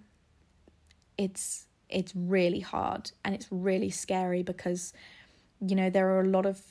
it's 1.17 1.65
it's 1.89 2.15
really 2.15 2.61
hard 2.61 3.11
and 3.25 3.35
it's 3.35 3.47
really 3.51 3.89
scary 3.89 4.41
because 4.41 4.93
you 5.65 5.75
know 5.75 5.89
there 5.89 6.09
are 6.09 6.21
a 6.21 6.27
lot 6.27 6.45
of 6.45 6.61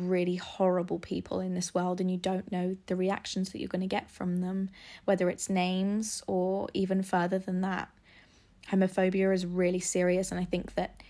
really 0.00 0.36
horrible 0.36 0.98
people 0.98 1.40
in 1.40 1.54
this 1.54 1.74
world 1.74 2.00
and 2.00 2.10
you 2.10 2.16
don't 2.16 2.50
know 2.50 2.76
the 2.86 2.96
reactions 2.96 3.50
that 3.50 3.58
you're 3.58 3.68
going 3.68 3.80
to 3.80 3.86
get 3.86 4.10
from 4.10 4.40
them, 4.40 4.70
whether 5.04 5.28
it's 5.28 5.50
names 5.50 6.22
or 6.26 6.68
even 6.74 7.02
further 7.02 7.38
than 7.38 7.60
that. 7.60 7.88
Homophobia 8.70 9.34
is 9.34 9.44
really 9.44 9.80
serious, 9.80 10.30
and 10.30 10.40
I 10.40 10.44
think 10.44 10.74
that, 10.76 11.02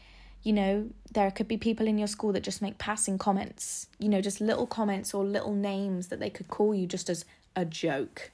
you 0.42 0.52
know, 0.52 0.88
there 1.12 1.30
could 1.30 1.48
be 1.48 1.58
people 1.58 1.86
in 1.86 1.98
your 1.98 2.08
school 2.08 2.32
that 2.32 2.42
just 2.42 2.62
make 2.62 2.78
passing 2.78 3.18
comments, 3.18 3.88
you 3.98 4.08
know, 4.08 4.20
just 4.20 4.40
little 4.40 4.66
comments 4.66 5.12
or 5.14 5.24
little 5.24 5.54
names 5.54 6.08
that 6.08 6.18
they 6.18 6.30
could 6.30 6.48
call 6.48 6.74
you 6.74 6.86
just 6.86 7.10
as 7.10 7.24
a 7.54 7.64
joke. 7.64 8.30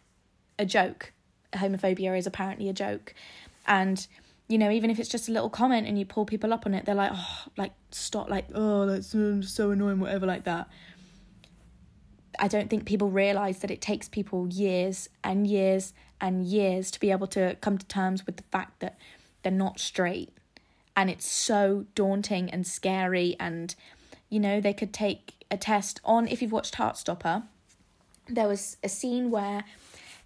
A 0.59 0.65
joke. 0.65 1.13
Homophobia 1.53 2.17
is 2.17 2.27
apparently 2.27 2.69
a 2.69 2.73
joke. 2.73 3.15
And 3.67 4.07
you 4.49 4.57
know, 4.57 4.71
even 4.71 4.91
if 4.91 4.99
it's 4.99 5.09
just 5.11 5.29
a 5.29 5.33
little 5.33 5.51
comment 5.51 5.87
and 5.87 5.99
you 5.99 6.07
pull 6.07 6.25
people 6.25 6.53
up 6.53 6.65
on 6.65 6.73
it, 6.73 6.87
they're 6.87 6.95
like, 6.95 7.13
oh, 7.15 7.45
like, 7.57 7.73
stop, 7.91 8.31
like, 8.31 8.47
oh, 8.55 8.87
that's 8.87 9.15
so 9.53 9.71
annoying, 9.71 10.01
whatever, 10.01 10.27
like 10.27 10.45
that. 10.45 10.69
I 12.39 12.49
don't 12.49 12.71
think 12.71 12.87
people 12.87 13.11
realize 13.11 13.59
that 13.59 13.71
it 13.71 13.81
takes 13.81 14.09
people 14.09 14.49
years 14.49 15.09
and 15.23 15.47
years 15.47 15.93
and 16.21 16.47
years 16.47 16.91
to 16.93 17.01
be 17.01 17.11
able 17.11 17.27
to 17.29 17.57
come 17.61 17.79
to 17.79 17.87
terms 17.87 18.25
with 18.25 18.37
the 18.37 18.43
fact 18.45 18.81
that 18.81 18.99
they're 19.43 19.53
not 19.53 19.79
straight. 19.81 20.33
And 20.97 21.11
it's 21.11 21.27
so 21.27 21.87
daunting 21.95 22.49
and 22.51 22.67
scary. 22.67 23.37
And, 23.39 23.75
you 24.31 24.41
know, 24.41 24.61
they 24.61 24.73
could 24.73 24.93
take 24.93 25.45
a 25.51 25.57
test 25.57 26.01
on, 26.05 26.27
if 26.27 26.41
you've 26.41 26.53
watched 26.53 26.77
Heartstopper, 26.77 27.45
there 28.29 28.49
was 28.49 28.79
a 28.83 28.89
scene 28.89 29.31
where 29.31 29.65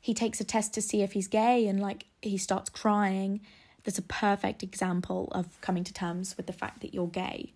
he 0.01 0.15
takes 0.15 0.41
a 0.41 0.45
test 0.45 0.75
to 0.75 0.83
see 0.83 1.03
if 1.03 1.13
he's 1.13 1.29
gay 1.29 1.67
and, 1.67 1.81
like, 1.81 2.07
he 2.21 2.39
starts 2.39 2.71
crying 2.71 3.41
that's 3.85 3.99
a 3.99 4.03
perfect 4.03 4.63
example 4.63 5.29
of 5.33 5.61
coming 5.61 5.85
to 5.85 5.93
terms 5.93 6.37
with 6.37 6.47
the 6.47 6.53
fact 6.53 6.81
that 6.81 6.95
you're 6.95 7.09
gay. 7.09 7.53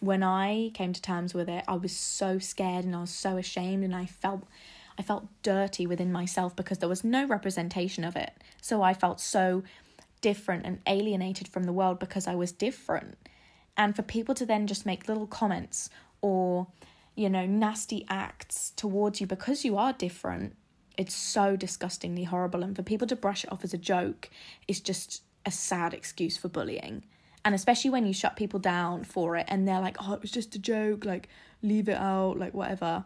When 0.00 0.22
I 0.22 0.70
came 0.74 0.92
to 0.92 1.00
terms 1.00 1.32
with 1.32 1.48
it, 1.48 1.64
I 1.68 1.74
was 1.74 1.96
so 1.96 2.38
scared 2.38 2.84
and 2.84 2.96
I 2.96 3.02
was 3.02 3.10
so 3.10 3.36
ashamed 3.36 3.84
and 3.84 3.94
I 3.94 4.06
felt 4.06 4.46
I 4.98 5.02
felt 5.02 5.26
dirty 5.42 5.86
within 5.86 6.12
myself 6.12 6.54
because 6.54 6.78
there 6.78 6.88
was 6.88 7.02
no 7.02 7.26
representation 7.26 8.04
of 8.04 8.14
it. 8.14 8.32
So 8.60 8.82
I 8.82 8.92
felt 8.92 9.20
so 9.20 9.62
different 10.20 10.66
and 10.66 10.80
alienated 10.86 11.48
from 11.48 11.64
the 11.64 11.72
world 11.72 11.98
because 11.98 12.26
I 12.26 12.34
was 12.34 12.52
different. 12.52 13.16
And 13.76 13.96
for 13.96 14.02
people 14.02 14.34
to 14.34 14.44
then 14.44 14.66
just 14.66 14.84
make 14.84 15.08
little 15.08 15.26
comments 15.26 15.88
or, 16.20 16.66
you 17.14 17.30
know, 17.30 17.46
nasty 17.46 18.04
acts 18.08 18.72
towards 18.76 19.20
you 19.20 19.26
because 19.26 19.64
you 19.64 19.78
are 19.78 19.94
different, 19.94 20.56
it's 20.98 21.14
so 21.14 21.56
disgustingly 21.56 22.24
horrible. 22.24 22.62
And 22.62 22.76
for 22.76 22.82
people 22.82 23.06
to 23.08 23.16
brush 23.16 23.44
it 23.44 23.52
off 23.52 23.64
as 23.64 23.72
a 23.72 23.78
joke 23.78 24.28
is 24.68 24.80
just 24.80 25.22
a 25.44 25.50
sad 25.50 25.94
excuse 25.94 26.36
for 26.36 26.48
bullying. 26.48 27.04
And 27.44 27.54
especially 27.54 27.90
when 27.90 28.06
you 28.06 28.12
shut 28.12 28.36
people 28.36 28.60
down 28.60 29.04
for 29.04 29.36
it 29.36 29.46
and 29.48 29.66
they're 29.66 29.80
like, 29.80 29.96
oh, 30.00 30.12
it 30.12 30.22
was 30.22 30.30
just 30.30 30.54
a 30.54 30.58
joke, 30.58 31.04
like, 31.04 31.28
leave 31.62 31.88
it 31.88 31.96
out, 31.96 32.38
like, 32.38 32.54
whatever. 32.54 33.04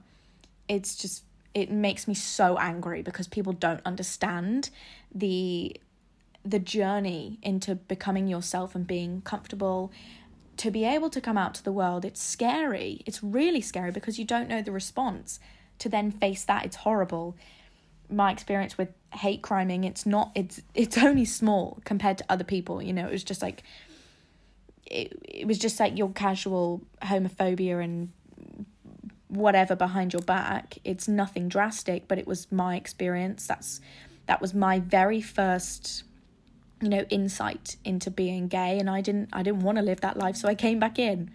It's 0.68 0.94
just, 0.94 1.24
it 1.54 1.70
makes 1.70 2.06
me 2.06 2.12
so 2.12 2.58
angry 2.58 3.02
because 3.02 3.28
people 3.28 3.52
don't 3.52 3.80
understand 3.84 4.70
the 5.14 5.76
the 6.44 6.58
journey 6.60 7.38
into 7.42 7.74
becoming 7.74 8.28
yourself 8.28 8.76
and 8.76 8.86
being 8.86 9.20
comfortable 9.22 9.90
to 10.56 10.70
be 10.70 10.84
able 10.84 11.10
to 11.10 11.20
come 11.20 11.36
out 11.36 11.54
to 11.54 11.64
the 11.64 11.72
world 11.72 12.04
it's 12.04 12.22
scary 12.22 13.02
it's 13.04 13.20
really 13.20 13.60
scary 13.60 13.90
because 13.90 14.16
you 14.16 14.24
don't 14.24 14.48
know 14.48 14.62
the 14.62 14.70
response 14.70 15.40
to 15.78 15.88
then 15.88 16.12
face 16.12 16.44
that 16.44 16.64
it's 16.64 16.76
horrible 16.76 17.34
my 18.10 18.30
experience 18.30 18.78
with 18.78 18.88
hate 19.12 19.42
criming 19.42 19.84
it's 19.84 20.04
not 20.04 20.30
it's 20.34 20.60
it's 20.74 20.98
only 20.98 21.24
small 21.24 21.78
compared 21.84 22.18
to 22.18 22.24
other 22.28 22.44
people 22.44 22.82
you 22.82 22.92
know 22.92 23.06
it 23.06 23.12
was 23.12 23.24
just 23.24 23.42
like 23.42 23.62
it, 24.86 25.12
it 25.24 25.46
was 25.46 25.58
just 25.58 25.78
like 25.80 25.98
your 25.98 26.10
casual 26.10 26.82
homophobia 27.02 27.82
and 27.82 28.12
whatever 29.28 29.74
behind 29.74 30.12
your 30.12 30.22
back. 30.22 30.78
It's 30.84 31.08
nothing 31.08 31.48
drastic 31.48 32.08
but 32.08 32.18
it 32.18 32.26
was 32.26 32.50
my 32.52 32.76
experience. 32.76 33.46
That's 33.46 33.80
that 34.26 34.40
was 34.40 34.54
my 34.54 34.80
very 34.80 35.20
first 35.20 36.04
you 36.80 36.88
know 36.88 37.04
insight 37.10 37.76
into 37.84 38.10
being 38.10 38.48
gay 38.48 38.78
and 38.78 38.90
I 38.90 39.00
didn't 39.00 39.30
I 39.32 39.42
didn't 39.42 39.62
want 39.62 39.78
to 39.78 39.82
live 39.82 40.02
that 40.02 40.16
life 40.16 40.36
so 40.36 40.48
I 40.48 40.54
came 40.54 40.78
back 40.78 40.98
in. 40.98 41.30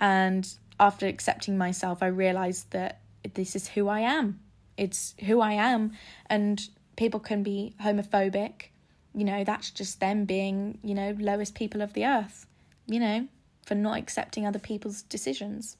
And 0.00 0.48
after 0.80 1.06
accepting 1.06 1.58
myself 1.58 2.02
I 2.02 2.06
realized 2.06 2.70
that 2.70 3.00
this 3.34 3.54
is 3.54 3.68
who 3.68 3.88
I 3.88 4.00
am 4.00 4.40
it's 4.82 5.14
who 5.26 5.40
I 5.40 5.52
am 5.52 5.92
and 6.26 6.68
people 6.96 7.20
can 7.20 7.42
be 7.42 7.74
homophobic 7.82 8.70
you 9.14 9.24
know 9.24 9.44
that's 9.44 9.70
just 9.70 10.00
them 10.00 10.24
being 10.24 10.78
you 10.82 10.94
know 10.94 11.14
lowest 11.18 11.54
people 11.54 11.82
of 11.82 11.92
the 11.92 12.04
earth 12.04 12.46
you 12.86 13.00
know 13.00 13.28
for 13.64 13.74
not 13.74 13.98
accepting 13.98 14.46
other 14.46 14.58
people's 14.58 15.02
decisions 15.02 15.76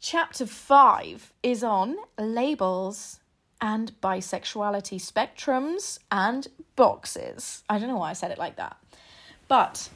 chapter 0.00 0.46
5 0.46 1.32
is 1.42 1.64
on 1.64 1.96
labels 2.18 3.20
and 3.60 3.92
bisexuality 4.00 5.00
spectrums 5.00 5.98
and 6.10 6.46
boxes. 6.76 7.64
I 7.68 7.78
don't 7.78 7.88
know 7.88 7.96
why 7.96 8.10
I 8.10 8.14
said 8.14 8.30
it 8.30 8.38
like 8.38 8.56
that. 8.56 8.76
But 9.48 9.88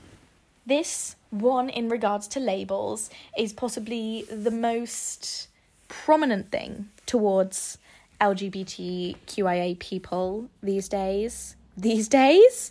this 0.67 1.17
one, 1.31 1.69
in 1.69 1.89
regards 1.89 2.27
to 2.29 2.41
labels, 2.41 3.11
is 3.39 3.53
possibly 3.53 4.25
the 4.31 4.51
most 4.51 5.49
prominent 5.89 6.51
thing 6.51 6.89
towards 7.07 7.79
LGBTQIA 8.23 9.79
people 9.79 10.49
these 10.63 10.89
days. 10.89 11.57
These 11.77 12.09
days, 12.09 12.71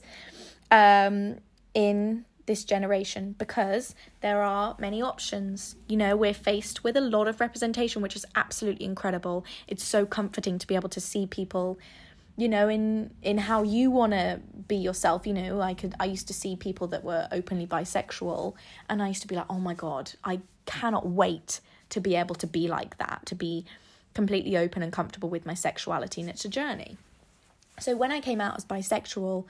um, 0.72 1.38
in 1.74 2.26
this 2.46 2.64
generation 2.64 3.36
because 3.38 3.96
there 4.22 4.42
are 4.42 4.76
many 4.80 5.02
options. 5.02 5.76
You 5.88 5.98
know, 5.98 6.16
we're 6.16 6.34
faced 6.34 6.84
with 6.84 6.98
a 6.98 7.02
lot 7.02 7.28
of 7.28 7.40
representation, 7.40 8.02
which 8.02 8.16
is 8.16 8.26
absolutely 8.36 8.86
incredible. 8.86 9.46
It's 9.68 9.84
so 9.84 10.06
comforting 10.06 10.58
to 10.58 10.68
be 10.68 10.76
able 10.76 10.90
to 10.90 11.00
see 11.00 11.28
people, 11.28 11.80
you 12.38 12.50
know, 12.50 12.68
in 12.68 13.12
in 13.22 13.38
how 13.38 13.64
you 13.64 13.92
want 13.92 14.14
to 14.14 14.40
be 14.68 14.76
yourself. 14.76 15.28
You 15.28 15.34
know, 15.34 15.62
I 15.62 15.74
could 15.74 15.94
I 16.00 16.06
used 16.06 16.28
to 16.28 16.34
see 16.34 16.56
people 16.56 16.88
that 16.88 17.04
were 17.04 17.28
openly 17.32 17.68
bisexual, 17.68 18.54
and 18.90 19.02
I 19.02 19.10
used 19.10 19.22
to 19.22 19.28
be 19.28 19.36
like, 19.36 19.48
oh 19.50 19.60
my 19.60 19.74
god, 19.74 20.14
I 20.24 20.42
cannot 20.66 21.08
wait 21.08 21.60
to 21.90 22.00
be 22.00 22.16
able 22.16 22.36
to 22.36 22.48
be 22.48 22.68
like 22.68 22.98
that, 22.98 23.26
to 23.26 23.36
be 23.36 23.66
completely 24.14 24.58
open 24.58 24.84
and 24.84 24.92
comfortable 24.92 25.30
with 25.30 25.46
my 25.46 25.54
sexuality, 25.54 26.22
and 26.22 26.30
it's 26.30 26.46
a 26.46 26.50
journey. 26.50 26.98
So 27.80 27.96
when 27.96 28.12
I 28.12 28.20
came 28.20 28.42
out 28.42 28.58
as 28.58 28.66
bisexual, 28.66 29.46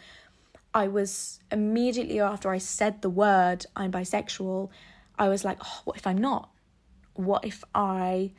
I 0.73 0.87
was 0.87 1.39
immediately 1.51 2.19
after 2.19 2.49
I 2.49 2.57
said 2.57 3.01
the 3.01 3.09
word 3.09 3.65
I'm 3.75 3.91
bisexual, 3.91 4.69
I 5.19 5.27
was 5.27 5.43
like, 5.43 5.57
oh, 5.63 5.81
what 5.83 5.97
if 5.97 6.07
I'm 6.07 6.17
not? 6.17 6.49
What 7.13 7.43
if 7.43 7.63
I 7.75 8.31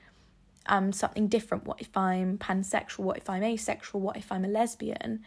am 0.66 0.92
something 0.92 1.28
different? 1.28 1.64
What 1.64 1.80
if 1.80 1.94
I'm 1.96 2.38
pansexual? 2.38 3.00
What 3.00 3.18
if 3.18 3.28
I'm 3.28 3.42
asexual? 3.42 4.00
What 4.00 4.16
if 4.16 4.32
I'm 4.32 4.44
a 4.44 4.48
lesbian? 4.48 5.22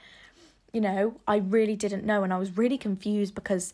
You 0.74 0.82
know, 0.82 1.20
I 1.28 1.38
really 1.38 1.76
didn't 1.76 2.06
know 2.06 2.24
and 2.24 2.34
I 2.34 2.38
was 2.38 2.58
really 2.58 2.78
confused 2.78 3.36
because 3.36 3.74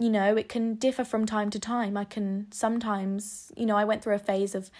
you 0.00 0.10
know, 0.10 0.36
it 0.36 0.48
can 0.48 0.74
differ 0.74 1.04
from 1.04 1.26
time 1.26 1.50
to 1.50 1.58
time. 1.58 1.96
I 1.96 2.04
can 2.04 2.46
sometimes, 2.52 3.50
you 3.56 3.66
know, 3.66 3.76
I 3.76 3.84
went 3.84 4.02
through 4.02 4.14
a 4.14 4.20
phase 4.20 4.54
of 4.54 4.70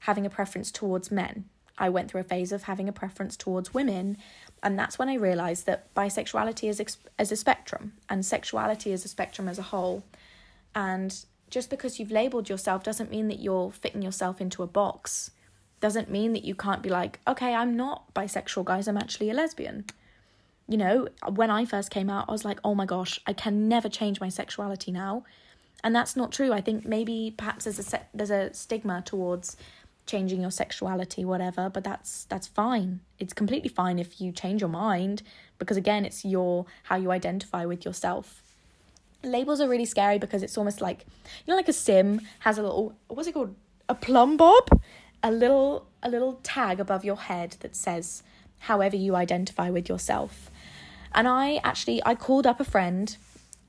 having 0.00 0.26
a 0.26 0.30
preference 0.30 0.70
towards 0.70 1.10
men. 1.10 1.44
I 1.78 1.88
went 1.88 2.10
through 2.10 2.20
a 2.20 2.24
phase 2.24 2.52
of 2.52 2.64
having 2.64 2.88
a 2.88 2.92
preference 2.92 3.36
towards 3.36 3.72
women 3.72 4.18
and 4.62 4.78
that's 4.78 4.98
when 4.98 5.08
I 5.08 5.14
realized 5.14 5.66
that 5.66 5.92
bisexuality 5.94 6.68
is 6.68 6.98
as 7.18 7.32
a 7.32 7.36
spectrum 7.36 7.94
and 8.08 8.24
sexuality 8.24 8.92
is 8.92 9.04
a 9.04 9.08
spectrum 9.08 9.48
as 9.48 9.58
a 9.58 9.62
whole. 9.62 10.04
And 10.74 11.24
just 11.48 11.70
because 11.70 11.98
you've 11.98 12.10
labeled 12.10 12.48
yourself 12.48 12.82
doesn't 12.82 13.10
mean 13.10 13.28
that 13.28 13.40
you're 13.40 13.70
fitting 13.70 14.02
yourself 14.02 14.40
into 14.40 14.62
a 14.62 14.66
box. 14.66 15.30
Doesn't 15.80 16.10
mean 16.10 16.34
that 16.34 16.44
you 16.44 16.54
can't 16.54 16.82
be 16.82 16.90
like, 16.90 17.20
okay, 17.26 17.54
I'm 17.54 17.76
not 17.76 18.12
bisexual, 18.12 18.66
guys, 18.66 18.86
I'm 18.86 18.98
actually 18.98 19.30
a 19.30 19.34
lesbian. 19.34 19.86
You 20.68 20.76
know, 20.76 21.08
when 21.26 21.50
I 21.50 21.64
first 21.64 21.90
came 21.90 22.10
out, 22.10 22.26
I 22.28 22.32
was 22.32 22.44
like, 22.44 22.60
oh 22.62 22.74
my 22.74 22.84
gosh, 22.84 23.18
I 23.26 23.32
can 23.32 23.66
never 23.66 23.88
change 23.88 24.20
my 24.20 24.28
sexuality 24.28 24.92
now. 24.92 25.24
And 25.82 25.96
that's 25.96 26.14
not 26.14 26.30
true. 26.30 26.52
I 26.52 26.60
think 26.60 26.86
maybe 26.86 27.34
perhaps 27.36 27.64
there's 27.64 27.78
a 27.78 27.82
se- 27.82 28.06
there's 28.12 28.30
a 28.30 28.52
stigma 28.52 29.02
towards 29.04 29.56
changing 30.10 30.40
your 30.40 30.50
sexuality 30.50 31.24
whatever 31.24 31.70
but 31.70 31.84
that's 31.84 32.24
that's 32.24 32.48
fine. 32.48 33.00
It's 33.18 33.32
completely 33.32 33.68
fine 33.68 33.98
if 33.98 34.20
you 34.20 34.32
change 34.32 34.60
your 34.60 34.70
mind 34.70 35.22
because 35.58 35.76
again 35.76 36.04
it's 36.04 36.24
your 36.24 36.66
how 36.84 36.96
you 36.96 37.10
identify 37.10 37.64
with 37.64 37.84
yourself. 37.84 38.42
Labels 39.22 39.60
are 39.60 39.68
really 39.68 39.84
scary 39.84 40.18
because 40.18 40.42
it's 40.42 40.58
almost 40.58 40.80
like 40.80 41.06
you 41.44 41.50
know 41.52 41.56
like 41.56 41.68
a 41.68 41.72
sim 41.72 42.20
has 42.40 42.58
a 42.58 42.62
little 42.62 42.94
what's 43.08 43.28
it 43.28 43.34
called? 43.34 43.54
A 43.88 43.94
plumbob? 43.94 44.82
A 45.22 45.30
little 45.30 45.86
a 46.02 46.08
little 46.08 46.40
tag 46.42 46.80
above 46.80 47.04
your 47.04 47.16
head 47.16 47.56
that 47.60 47.76
says 47.76 48.22
however 48.70 48.96
you 48.96 49.14
identify 49.14 49.70
with 49.70 49.88
yourself. 49.88 50.50
And 51.14 51.26
i 51.28 51.60
actually 51.70 52.00
i 52.04 52.14
called 52.14 52.46
up 52.46 52.60
a 52.60 52.64
friend 52.64 53.16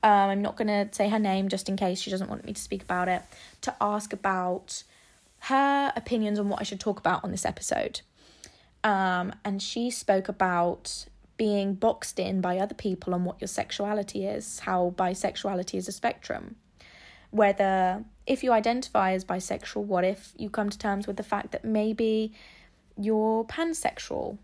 um, 0.04 0.28
i'm 0.32 0.42
not 0.42 0.56
going 0.56 0.68
to 0.68 0.88
say 0.92 1.08
her 1.08 1.18
name 1.18 1.48
just 1.48 1.68
in 1.68 1.76
case 1.76 2.00
she 2.00 2.10
doesn't 2.10 2.30
want 2.30 2.44
me 2.44 2.52
to 2.52 2.60
speak 2.60 2.82
about 2.82 3.08
it 3.08 3.22
to 3.62 3.74
ask 3.80 4.12
about 4.12 4.84
her 5.46 5.92
opinions 5.96 6.38
on 6.38 6.48
what 6.48 6.60
I 6.60 6.62
should 6.62 6.78
talk 6.78 7.00
about 7.00 7.24
on 7.24 7.32
this 7.32 7.44
episode. 7.44 8.02
Um, 8.84 9.34
and 9.44 9.60
she 9.60 9.90
spoke 9.90 10.28
about 10.28 11.06
being 11.36 11.74
boxed 11.74 12.20
in 12.20 12.40
by 12.40 12.58
other 12.58 12.76
people 12.76 13.12
on 13.12 13.24
what 13.24 13.40
your 13.40 13.48
sexuality 13.48 14.24
is, 14.24 14.60
how 14.60 14.94
bisexuality 14.96 15.74
is 15.74 15.88
a 15.88 15.92
spectrum. 15.92 16.54
Whether, 17.30 18.04
if 18.24 18.44
you 18.44 18.52
identify 18.52 19.12
as 19.12 19.24
bisexual, 19.24 19.82
what 19.82 20.04
if 20.04 20.32
you 20.36 20.48
come 20.48 20.70
to 20.70 20.78
terms 20.78 21.08
with 21.08 21.16
the 21.16 21.24
fact 21.24 21.50
that 21.50 21.64
maybe 21.64 22.32
you're 22.96 23.44
pansexual, 23.44 24.38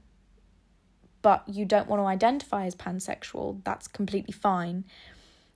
but 1.22 1.44
you 1.46 1.64
don't 1.64 1.88
want 1.88 2.02
to 2.02 2.06
identify 2.06 2.66
as 2.66 2.74
pansexual? 2.74 3.62
That's 3.62 3.86
completely 3.86 4.32
fine. 4.32 4.84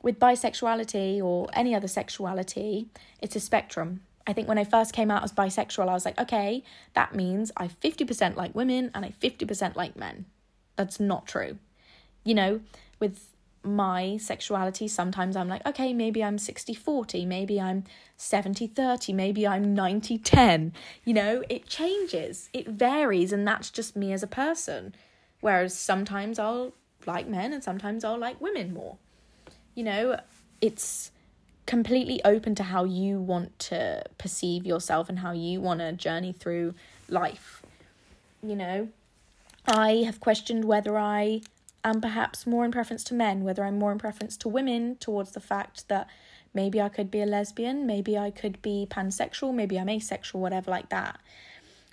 With 0.03 0.21
bisexuality 0.21 1.21
or 1.21 1.49
any 1.53 1.75
other 1.75 1.89
sexuality, 1.89 2.87
it's 3.21 3.35
a 3.35 3.41
spectrum 3.41 4.03
I 4.27 4.33
think 4.33 4.49
when 4.49 4.59
I 4.59 4.65
first 4.65 4.93
came 4.93 5.11
out 5.11 5.25
as 5.25 5.33
bisexual, 5.33 5.89
I 5.89 5.95
was 5.95 6.05
like, 6.05 6.21
okay, 6.21 6.63
that 6.95 7.15
means 7.15 7.51
I 7.57 7.69
50% 7.69 8.37
like 8.37 8.55
women 8.55 8.91
and 8.95 9.05
I 9.05 9.13
50% 9.21 9.77
like 9.77 9.97
men. 9.97 10.27
That's 10.77 11.01
not 11.01 11.27
true. 11.27 11.59
You 12.25 12.35
know, 12.35 12.61
with 13.01 13.33
my 13.65 14.17
sexuality, 14.17 14.89
sometimes 14.89 15.37
I'm 15.37 15.49
like, 15.49 15.65
okay, 15.67 15.93
maybe 15.93 16.23
I'm 16.23 16.39
60 16.39 16.75
40, 16.75 17.27
maybe 17.27 17.61
I'm 17.61 17.85
70 18.17 18.67
30, 18.67 19.13
maybe 19.13 19.47
I'm 19.47 19.75
90 19.75 20.19
10. 20.19 20.73
You 21.05 21.15
know, 21.15 21.43
it 21.49 21.67
changes, 21.67 22.49
it 22.53 22.69
varies, 22.69 23.33
and 23.33 23.47
that's 23.47 23.71
just 23.71 23.97
me 23.97 24.13
as 24.13 24.23
a 24.23 24.29
person. 24.29 24.95
Whereas 25.41 25.77
sometimes 25.77 26.39
I'll 26.39 26.73
like 27.07 27.27
men 27.27 27.53
and 27.53 27.63
sometimes 27.63 28.05
I'll 28.05 28.19
like 28.19 28.41
women 28.41 28.73
more. 28.73 28.97
You 29.75 29.85
know, 29.85 30.21
it's 30.61 31.11
completely 31.67 32.21
open 32.25 32.55
to 32.57 32.65
how 32.65 32.85
you 32.85 33.19
want 33.19 33.59
to 33.59 34.05
perceive 34.19 34.67
yourself 34.67 35.09
and 35.09 35.21
how 35.21 35.33
you 35.33 35.61
want 35.61 35.81
to 35.81 35.93
journey 35.93 36.33
through 36.33 36.75
life. 37.09 37.63
You 38.43 38.57
know, 38.57 38.89
I 39.67 40.03
have 40.05 40.19
questioned 40.19 40.65
whether 40.65 40.99
I 40.99 41.43
am 41.85 42.01
perhaps 42.01 42.47
more 42.47 42.65
in 42.65 42.73
preference 42.73 43.05
to 43.05 43.15
men, 43.15 43.45
whether 43.45 43.65
I'm 43.65 43.79
more 43.79 43.93
in 43.93 43.99
preference 43.99 44.37
to 44.39 44.49
women 44.49 44.97
towards 44.97 45.33
the 45.33 45.41
fact 45.41 45.89
that 45.89 46.09
maybe 46.55 46.81
I 46.81 46.89
could 46.89 47.11
be 47.11 47.21
a 47.23 47.27
lesbian, 47.27 47.87
maybe 47.87 48.19
I 48.19 48.31
could 48.31 48.61
be 48.63 48.87
pansexual, 48.91 49.55
maybe 49.55 49.79
I'm 49.79 49.89
asexual, 49.89 50.41
whatever 50.41 50.71
like 50.71 50.89
that. 50.91 51.21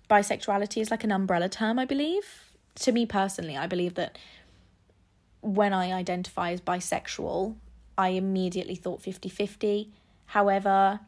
bisexuality 0.09 0.81
is 0.81 0.89
like 0.89 1.03
an 1.03 1.11
umbrella 1.11 1.49
term, 1.49 1.77
I 1.77 1.85
believe. 1.85 2.51
To 2.75 2.91
me 2.91 3.05
personally, 3.05 3.55
I 3.55 3.67
believe 3.67 3.95
that 3.95 4.17
when 5.41 5.73
I 5.73 5.91
identify 5.91 6.51
as 6.51 6.61
bisexual, 6.61 7.55
I 7.99 8.09
immediately 8.09 8.75
thought 8.75 9.01
50 9.01 9.27
50. 9.27 9.91
However, 10.27 11.01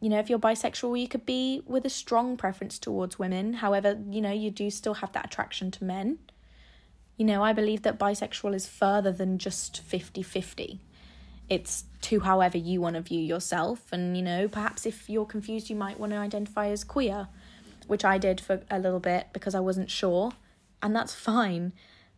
you 0.00 0.08
know, 0.08 0.20
if 0.20 0.30
you're 0.30 0.38
bisexual, 0.38 0.98
you 1.00 1.08
could 1.08 1.26
be 1.26 1.60
with 1.66 1.84
a 1.84 1.90
strong 1.90 2.36
preference 2.36 2.78
towards 2.78 3.18
women. 3.18 3.54
However, 3.54 3.98
you 4.08 4.20
know, 4.20 4.30
you 4.30 4.52
do 4.52 4.70
still 4.70 4.94
have 4.94 5.10
that 5.12 5.26
attraction 5.26 5.72
to 5.72 5.82
men. 5.82 6.20
You 7.16 7.26
know, 7.26 7.42
I 7.42 7.52
believe 7.52 7.82
that 7.82 7.98
bisexual 7.98 8.54
is 8.54 8.68
further 8.68 9.10
than 9.10 9.38
just 9.38 9.82
50 9.82 10.22
50. 10.22 10.78
It's 11.48 11.84
to 12.02 12.20
however 12.20 12.58
you 12.58 12.80
want 12.80 12.94
to 12.94 13.02
view 13.02 13.20
yourself. 13.20 13.92
And, 13.92 14.16
you 14.16 14.22
know, 14.22 14.46
perhaps 14.46 14.86
if 14.86 15.10
you're 15.10 15.26
confused, 15.26 15.68
you 15.68 15.74
might 15.74 15.98
want 15.98 16.12
to 16.12 16.18
identify 16.18 16.68
as 16.68 16.84
queer, 16.84 17.26
which 17.88 18.04
I 18.04 18.18
did 18.18 18.40
for 18.40 18.60
a 18.70 18.78
little 18.78 19.00
bit 19.00 19.28
because 19.32 19.56
I 19.56 19.60
wasn't 19.60 19.90
sure. 19.90 20.30
And 20.80 20.94
that's 20.94 21.14
fine. 21.14 21.72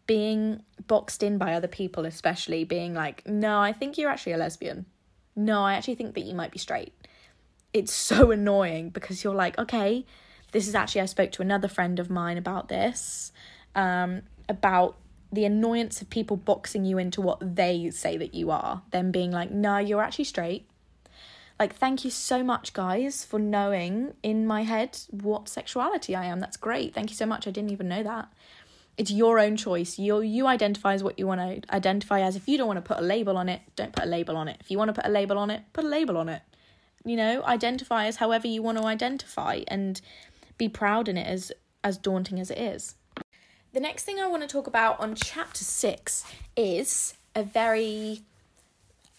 Being 0.08 0.62
boxed 0.88 1.22
in 1.22 1.38
by 1.38 1.54
other 1.54 1.68
people, 1.68 2.04
especially 2.04 2.64
being 2.64 2.94
like, 2.94 3.24
no, 3.28 3.60
I 3.60 3.72
think 3.72 3.96
you're 3.96 4.10
actually 4.10 4.32
a 4.32 4.38
lesbian. 4.38 4.86
No, 5.36 5.62
I 5.62 5.74
actually 5.74 5.94
think 5.94 6.14
that 6.14 6.24
you 6.24 6.34
might 6.34 6.50
be 6.50 6.58
straight. 6.58 6.92
It's 7.72 7.92
so 8.10 8.32
annoying 8.32 8.90
because 8.90 9.22
you're 9.22 9.36
like, 9.36 9.56
okay, 9.56 10.04
this 10.50 10.66
is 10.66 10.74
actually, 10.74 11.02
I 11.02 11.06
spoke 11.06 11.30
to 11.32 11.42
another 11.42 11.68
friend 11.68 12.00
of 12.00 12.10
mine 12.10 12.38
about 12.38 12.68
this, 12.68 13.30
um, 13.76 14.22
about 14.48 14.96
the 15.30 15.44
annoyance 15.44 16.00
of 16.00 16.08
people 16.10 16.36
boxing 16.36 16.84
you 16.84 16.98
into 16.98 17.20
what 17.20 17.38
they 17.54 17.90
say 17.90 18.16
that 18.16 18.34
you 18.34 18.50
are, 18.50 18.82
then 18.90 19.10
being 19.10 19.30
like, 19.30 19.50
no, 19.50 19.78
you're 19.78 20.02
actually 20.02 20.24
straight. 20.24 20.68
Like, 21.58 21.74
thank 21.74 22.04
you 22.04 22.10
so 22.10 22.42
much, 22.42 22.72
guys, 22.72 23.24
for 23.24 23.38
knowing 23.38 24.14
in 24.22 24.46
my 24.46 24.62
head 24.62 24.98
what 25.10 25.48
sexuality 25.48 26.14
I 26.14 26.24
am. 26.26 26.40
That's 26.40 26.56
great. 26.56 26.94
Thank 26.94 27.10
you 27.10 27.16
so 27.16 27.26
much. 27.26 27.46
I 27.46 27.50
didn't 27.50 27.70
even 27.70 27.88
know 27.88 28.02
that. 28.04 28.28
It's 28.98 29.12
your 29.12 29.38
own 29.38 29.56
choice. 29.56 29.98
You 29.98 30.20
you 30.20 30.46
identify 30.46 30.92
as 30.92 31.02
what 31.02 31.18
you 31.18 31.26
want 31.26 31.40
to 31.40 31.74
identify 31.74 32.20
as. 32.20 32.36
If 32.36 32.48
you 32.48 32.58
don't 32.58 32.66
want 32.66 32.78
to 32.78 32.82
put 32.82 32.98
a 32.98 33.06
label 33.06 33.36
on 33.36 33.48
it, 33.48 33.62
don't 33.76 33.92
put 33.92 34.04
a 34.04 34.08
label 34.08 34.36
on 34.36 34.48
it. 34.48 34.56
If 34.60 34.70
you 34.70 34.76
want 34.76 34.88
to 34.88 34.92
put 34.92 35.06
a 35.06 35.10
label 35.10 35.38
on 35.38 35.50
it, 35.50 35.62
put 35.72 35.84
a 35.84 35.88
label 35.88 36.16
on 36.16 36.28
it. 36.28 36.42
You 37.04 37.16
know, 37.16 37.42
identify 37.44 38.06
as 38.06 38.16
however 38.16 38.48
you 38.48 38.60
want 38.60 38.76
to 38.78 38.84
identify 38.84 39.60
and 39.68 40.00
be 40.58 40.68
proud 40.68 41.08
in 41.08 41.16
it 41.16 41.26
as 41.26 41.52
as 41.84 41.96
daunting 41.96 42.40
as 42.40 42.50
it 42.50 42.58
is. 42.58 42.96
The 43.72 43.80
next 43.80 44.02
thing 44.02 44.18
I 44.18 44.26
want 44.26 44.42
to 44.42 44.48
talk 44.48 44.66
about 44.66 44.98
on 44.98 45.14
chapter 45.14 45.62
6 45.62 46.24
is 46.56 47.14
a 47.36 47.42
very 47.44 48.22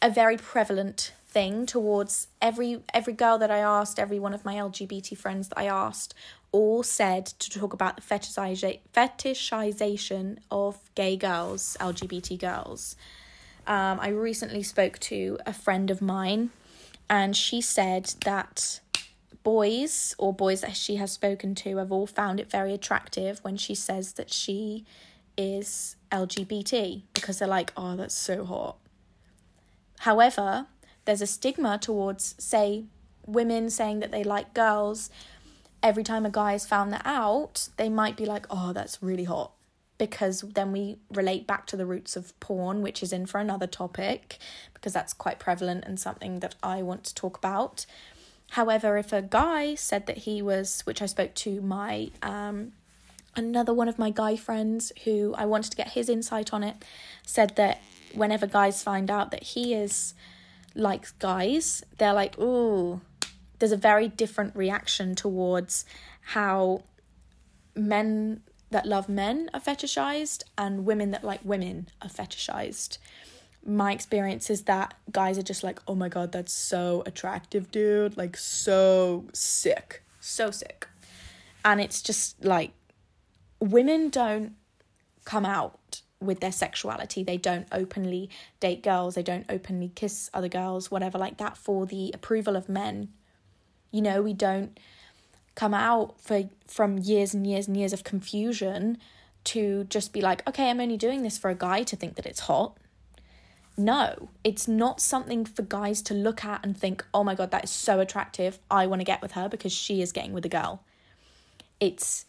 a 0.01 0.09
very 0.09 0.37
prevalent 0.37 1.13
thing 1.29 1.65
towards 1.65 2.27
every 2.41 2.81
every 2.93 3.13
girl 3.13 3.37
that 3.37 3.49
I 3.51 3.59
asked, 3.59 3.99
every 3.99 4.19
one 4.19 4.33
of 4.33 4.43
my 4.43 4.55
LGBT 4.55 5.17
friends 5.17 5.47
that 5.49 5.57
I 5.57 5.65
asked, 5.65 6.13
all 6.51 6.83
said 6.83 7.27
to 7.27 7.49
talk 7.49 7.71
about 7.73 7.95
the 7.95 8.01
fetishization 8.01 10.37
of 10.49 10.77
gay 10.95 11.15
girls, 11.15 11.77
LGBT 11.79 12.39
girls. 12.39 12.95
Um, 13.67 13.99
I 13.99 14.07
recently 14.09 14.63
spoke 14.63 14.97
to 14.99 15.37
a 15.45 15.53
friend 15.53 15.91
of 15.91 16.01
mine, 16.01 16.49
and 17.09 17.37
she 17.37 17.61
said 17.61 18.15
that 18.25 18.79
boys 19.43 20.15
or 20.17 20.33
boys 20.33 20.61
that 20.61 20.75
she 20.75 20.95
has 20.97 21.11
spoken 21.11 21.53
to 21.55 21.77
have 21.77 21.91
all 21.91 22.07
found 22.07 22.39
it 22.39 22.49
very 22.49 22.73
attractive 22.73 23.43
when 23.43 23.57
she 23.57 23.75
says 23.75 24.13
that 24.13 24.33
she 24.33 24.85
is 25.37 25.95
LGBT 26.11 27.03
because 27.13 27.37
they're 27.39 27.47
like, 27.47 27.71
oh, 27.77 27.95
that's 27.95 28.15
so 28.15 28.43
hot. 28.43 28.77
However, 29.99 30.65
there's 31.09 31.23
a 31.23 31.27
stigma 31.27 31.79
towards, 31.79 32.35
say, 32.37 32.83
women 33.25 33.71
saying 33.71 33.99
that 33.99 34.11
they 34.11 34.23
like 34.23 34.53
girls. 34.53 35.09
Every 35.81 36.03
time 36.03 36.23
a 36.23 36.29
guy 36.29 36.51
has 36.51 36.67
found 36.67 36.93
that 36.93 37.01
out, 37.03 37.69
they 37.77 37.89
might 37.89 38.15
be 38.15 38.27
like, 38.27 38.45
oh, 38.51 38.73
that's 38.73 39.01
really 39.01 39.23
hot. 39.23 39.51
Because 39.97 40.41
then 40.41 40.71
we 40.71 40.99
relate 41.11 41.47
back 41.47 41.65
to 41.65 41.75
the 41.75 41.87
roots 41.87 42.15
of 42.15 42.39
porn, 42.39 42.83
which 42.83 43.01
is 43.01 43.11
in 43.11 43.25
for 43.25 43.39
another 43.39 43.65
topic, 43.65 44.37
because 44.75 44.93
that's 44.93 45.13
quite 45.13 45.39
prevalent 45.39 45.83
and 45.83 45.99
something 45.99 46.41
that 46.41 46.53
I 46.61 46.83
want 46.83 47.05
to 47.05 47.15
talk 47.15 47.39
about. 47.39 47.87
However, 48.51 48.95
if 48.95 49.11
a 49.11 49.23
guy 49.23 49.73
said 49.73 50.05
that 50.05 50.19
he 50.19 50.43
was, 50.43 50.81
which 50.81 51.01
I 51.01 51.07
spoke 51.07 51.33
to 51.33 51.59
my 51.59 52.11
um, 52.21 52.73
another 53.35 53.73
one 53.73 53.87
of 53.87 53.97
my 53.97 54.11
guy 54.11 54.35
friends 54.35 54.91
who 55.05 55.33
I 55.35 55.47
wanted 55.47 55.71
to 55.71 55.77
get 55.77 55.93
his 55.93 56.07
insight 56.07 56.53
on 56.53 56.63
it, 56.63 56.85
said 57.25 57.55
that 57.55 57.81
whenever 58.13 58.45
guys 58.45 58.83
find 58.83 59.09
out 59.09 59.31
that 59.31 59.41
he 59.41 59.73
is 59.73 60.13
like 60.75 61.17
guys, 61.19 61.83
they're 61.97 62.13
like, 62.13 62.37
ooh, 62.39 63.01
there's 63.59 63.71
a 63.71 63.77
very 63.77 64.07
different 64.07 64.55
reaction 64.55 65.15
towards 65.15 65.85
how 66.21 66.83
men 67.75 68.41
that 68.71 68.85
love 68.85 69.09
men 69.09 69.49
are 69.53 69.59
fetishized 69.59 70.43
and 70.57 70.85
women 70.85 71.11
that 71.11 71.23
like 71.23 71.39
women 71.43 71.87
are 72.01 72.09
fetishized 72.09 72.99
my 73.65 73.91
experience 73.91 74.49
is 74.49 74.63
that 74.63 74.93
guys 75.11 75.37
are 75.37 75.43
just 75.43 75.63
like, 75.63 75.79
oh 75.87 75.95
my 75.95 76.09
god, 76.09 76.31
that's 76.31 76.53
so 76.53 77.03
attractive, 77.05 77.71
dude. 77.71 78.17
Like, 78.17 78.37
so 78.37 79.25
sick. 79.33 80.03
So 80.19 80.51
sick. 80.51 80.87
And 81.65 81.81
it's 81.81 82.01
just 82.01 82.43
like, 82.43 82.71
women 83.59 84.09
don't 84.09 84.55
come 85.25 85.45
out 85.45 85.78
with 86.21 86.39
their 86.39 86.51
sexuality. 86.51 87.23
They 87.23 87.37
don't 87.37 87.67
openly 87.71 88.29
date 88.59 88.83
girls. 88.83 89.15
They 89.15 89.23
don't 89.23 89.45
openly 89.49 89.91
kiss 89.95 90.29
other 90.33 90.49
girls, 90.49 90.91
whatever, 90.91 91.17
like 91.17 91.37
that, 91.37 91.57
for 91.57 91.85
the 91.85 92.11
approval 92.13 92.55
of 92.55 92.69
men. 92.69 93.09
You 93.91 94.01
know, 94.01 94.21
we 94.21 94.33
don't 94.33 94.79
come 95.55 95.73
out 95.73 96.19
for 96.21 96.49
from 96.67 96.97
years 96.97 97.33
and 97.33 97.45
years 97.45 97.67
and 97.67 97.75
years 97.75 97.93
of 97.93 98.03
confusion 98.03 98.97
to 99.45 99.85
just 99.85 100.13
be 100.13 100.21
like, 100.21 100.47
okay, 100.47 100.69
I'm 100.69 100.79
only 100.79 100.97
doing 100.97 101.23
this 101.23 101.37
for 101.37 101.49
a 101.49 101.55
guy 101.55 101.83
to 101.83 101.95
think 101.95 102.15
that 102.15 102.25
it's 102.25 102.41
hot 102.41 102.77
no, 103.79 104.27
it's 104.43 104.67
not 104.67 104.99
something 104.99 105.45
for 105.45 105.61
guys 105.61 106.01
to 106.01 106.13
look 106.13 106.43
at 106.43 106.65
and 106.65 106.77
think, 106.77 107.03
oh 107.13 107.23
my 107.23 107.33
God, 107.33 107.51
that 107.51 107.63
is 107.63 107.69
so 107.69 108.01
attractive. 108.01 108.59
I 108.69 108.85
want 108.87 108.99
to 108.99 109.05
get 109.05 109.21
with 109.21 109.31
her 109.31 109.47
because 109.47 109.71
she 109.71 110.01
is 110.01 110.11
getting 110.11 110.33
with 110.33 110.45
a 110.45 110.49
girl. 110.49 110.83
It's 111.79 112.25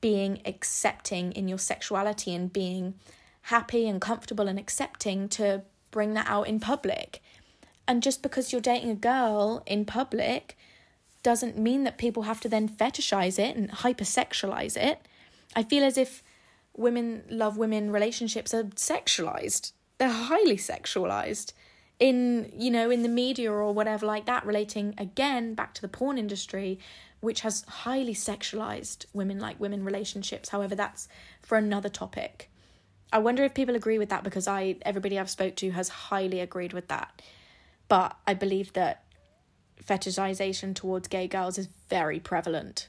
being 0.00 0.40
accepting 0.46 1.32
in 1.32 1.48
your 1.48 1.58
sexuality 1.58 2.32
and 2.32 2.52
being 2.52 2.94
happy 3.42 3.88
and 3.88 4.00
comfortable 4.00 4.48
and 4.48 4.58
accepting 4.58 5.28
to 5.30 5.62
bring 5.90 6.14
that 6.14 6.26
out 6.28 6.48
in 6.48 6.60
public. 6.60 7.22
And 7.86 8.02
just 8.02 8.22
because 8.22 8.52
you're 8.52 8.60
dating 8.60 8.90
a 8.90 8.94
girl 8.94 9.62
in 9.66 9.84
public 9.84 10.56
doesn't 11.22 11.58
mean 11.58 11.84
that 11.84 11.98
people 11.98 12.24
have 12.24 12.40
to 12.40 12.48
then 12.48 12.68
fetishize 12.68 13.38
it 13.38 13.56
and 13.56 13.70
hypersexualize 13.70 14.76
it. 14.76 15.06
I 15.54 15.62
feel 15.62 15.84
as 15.84 15.98
if 15.98 16.22
women 16.76 17.22
love 17.28 17.56
women 17.56 17.90
relationships 17.90 18.54
are 18.54 18.64
sexualized 18.64 19.72
they're 19.98 20.08
highly 20.08 20.56
sexualized 20.56 21.52
in 22.00 22.50
you 22.56 22.70
know 22.70 22.90
in 22.90 23.02
the 23.02 23.08
media 23.08 23.52
or 23.52 23.72
whatever 23.72 24.06
like 24.06 24.26
that 24.26 24.44
relating 24.44 24.94
again 24.98 25.54
back 25.54 25.74
to 25.74 25.82
the 25.82 25.88
porn 25.88 26.18
industry 26.18 26.78
which 27.20 27.42
has 27.42 27.64
highly 27.68 28.14
sexualized 28.14 29.06
women 29.12 29.38
like 29.38 29.60
women 29.60 29.84
relationships 29.84 30.48
however 30.48 30.74
that's 30.74 31.08
for 31.40 31.58
another 31.58 31.88
topic 31.88 32.50
i 33.12 33.18
wonder 33.18 33.44
if 33.44 33.54
people 33.54 33.74
agree 33.74 33.98
with 33.98 34.08
that 34.08 34.24
because 34.24 34.48
i 34.48 34.76
everybody 34.82 35.18
i've 35.18 35.30
spoke 35.30 35.54
to 35.56 35.70
has 35.70 35.88
highly 35.88 36.40
agreed 36.40 36.72
with 36.72 36.88
that 36.88 37.22
but 37.88 38.16
i 38.26 38.34
believe 38.34 38.72
that 38.72 39.04
fetishization 39.82 40.74
towards 40.74 41.08
gay 41.08 41.26
girls 41.26 41.58
is 41.58 41.68
very 41.88 42.20
prevalent 42.20 42.88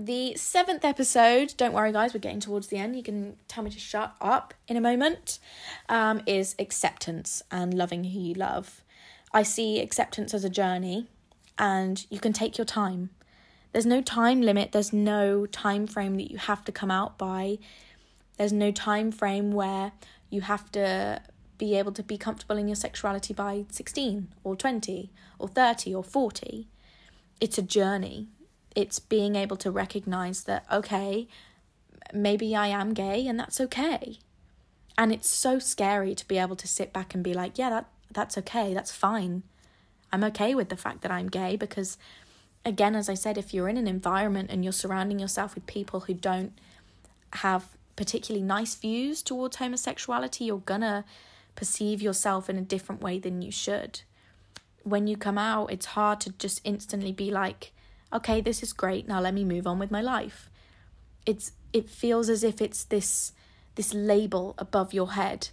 the 0.00 0.36
seventh 0.36 0.84
episode, 0.84 1.54
don't 1.56 1.72
worry, 1.72 1.90
guys, 1.90 2.14
we're 2.14 2.20
getting 2.20 2.38
towards 2.38 2.68
the 2.68 2.76
end. 2.76 2.94
You 2.94 3.02
can 3.02 3.36
tell 3.48 3.64
me 3.64 3.70
to 3.70 3.80
shut 3.80 4.14
up 4.20 4.54
in 4.68 4.76
a 4.76 4.80
moment, 4.80 5.40
um, 5.88 6.22
is 6.24 6.54
acceptance 6.60 7.42
and 7.50 7.74
loving 7.74 8.04
who 8.04 8.20
you 8.20 8.34
love. 8.34 8.84
I 9.34 9.42
see 9.42 9.80
acceptance 9.80 10.32
as 10.32 10.44
a 10.44 10.48
journey, 10.48 11.08
and 11.58 12.06
you 12.10 12.20
can 12.20 12.32
take 12.32 12.56
your 12.56 12.64
time. 12.64 13.10
There's 13.72 13.86
no 13.86 14.00
time 14.00 14.40
limit, 14.40 14.70
there's 14.70 14.92
no 14.92 15.46
time 15.46 15.88
frame 15.88 16.14
that 16.16 16.30
you 16.30 16.38
have 16.38 16.64
to 16.66 16.72
come 16.72 16.92
out 16.92 17.18
by. 17.18 17.58
There's 18.38 18.52
no 18.52 18.70
time 18.70 19.12
frame 19.12 19.52
where 19.52 19.92
you 20.30 20.42
have 20.42 20.72
to 20.72 21.20
be 21.58 21.76
able 21.76 21.92
to 21.92 22.02
be 22.02 22.16
comfortable 22.16 22.56
in 22.56 22.68
your 22.68 22.76
sexuality 22.76 23.34
by 23.34 23.66
16 23.70 24.28
or 24.44 24.56
20 24.56 25.10
or 25.38 25.48
30 25.48 25.94
or 25.94 26.04
40. 26.04 26.68
It's 27.40 27.58
a 27.58 27.62
journey 27.62 28.28
it's 28.78 29.00
being 29.00 29.34
able 29.34 29.56
to 29.56 29.72
recognize 29.72 30.44
that, 30.44 30.64
okay, 30.70 31.26
maybe 32.14 32.54
I 32.54 32.68
am 32.68 32.94
gay 32.94 33.26
and 33.26 33.36
that's 33.36 33.60
okay. 33.60 34.18
And 34.96 35.12
it's 35.12 35.28
so 35.28 35.58
scary 35.58 36.14
to 36.14 36.28
be 36.28 36.38
able 36.38 36.54
to 36.54 36.68
sit 36.68 36.92
back 36.92 37.12
and 37.12 37.24
be 37.24 37.34
like, 37.34 37.58
yeah, 37.58 37.70
that 37.70 37.86
that's 38.12 38.38
okay, 38.38 38.72
that's 38.72 38.92
fine. 38.92 39.42
I'm 40.12 40.22
okay 40.24 40.54
with 40.54 40.68
the 40.68 40.76
fact 40.76 41.02
that 41.02 41.10
I'm 41.10 41.28
gay 41.28 41.56
because 41.56 41.98
again, 42.64 42.94
as 42.94 43.08
I 43.08 43.14
said, 43.14 43.36
if 43.36 43.52
you're 43.52 43.68
in 43.68 43.76
an 43.76 43.88
environment 43.88 44.50
and 44.52 44.62
you're 44.62 44.72
surrounding 44.72 45.18
yourself 45.18 45.56
with 45.56 45.66
people 45.66 46.00
who 46.00 46.14
don't 46.14 46.52
have 47.32 47.76
particularly 47.98 48.46
nice 48.46 48.76
views 48.76 49.22
towards 49.22 49.56
homosexuality, 49.56 50.44
you're 50.44 50.58
gonna 50.58 51.04
perceive 51.56 52.00
yourself 52.00 52.48
in 52.48 52.56
a 52.56 52.62
different 52.62 53.02
way 53.02 53.18
than 53.18 53.42
you 53.42 53.50
should. 53.50 54.00
When 54.84 55.08
you 55.08 55.16
come 55.16 55.36
out, 55.36 55.72
it's 55.72 55.86
hard 55.86 56.20
to 56.20 56.30
just 56.38 56.60
instantly 56.62 57.10
be 57.12 57.30
like, 57.32 57.72
okay, 58.12 58.40
this 58.40 58.62
is 58.62 58.72
great, 58.72 59.08
now 59.08 59.20
let 59.20 59.34
me 59.34 59.44
move 59.44 59.66
on 59.66 59.78
with 59.80 59.90
my 59.90 60.00
life. 60.00 60.48
it's 61.26 61.52
it 61.72 61.90
feels 61.90 62.28
as 62.30 62.42
if 62.42 62.62
it's 62.62 62.84
this 62.84 63.32
this 63.74 63.92
label 63.92 64.54
above 64.58 64.94
your 64.94 65.12
head 65.12 65.48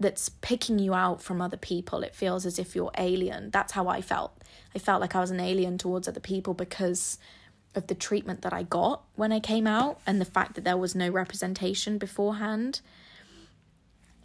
that's 0.00 0.28
picking 0.28 0.78
you 0.80 0.92
out 0.92 1.22
from 1.22 1.40
other 1.40 1.56
people. 1.56 2.02
It 2.02 2.14
feels 2.14 2.44
as 2.46 2.58
if 2.58 2.74
you're 2.74 2.90
alien. 2.98 3.50
That's 3.50 3.72
how 3.72 3.86
I 3.88 4.00
felt. 4.00 4.32
I 4.74 4.78
felt 4.80 5.00
like 5.00 5.14
I 5.14 5.20
was 5.20 5.30
an 5.30 5.40
alien 5.40 5.78
towards 5.78 6.08
other 6.08 6.20
people 6.20 6.54
because 6.54 7.18
of 7.74 7.86
the 7.86 7.94
treatment 7.94 8.42
that 8.42 8.52
I 8.52 8.62
got 8.62 9.02
when 9.16 9.32
I 9.32 9.40
came 9.40 9.66
out 9.66 10.00
and 10.06 10.20
the 10.20 10.24
fact 10.24 10.54
that 10.54 10.64
there 10.64 10.76
was 10.76 10.94
no 10.94 11.08
representation 11.08 11.98
beforehand. 11.98 12.80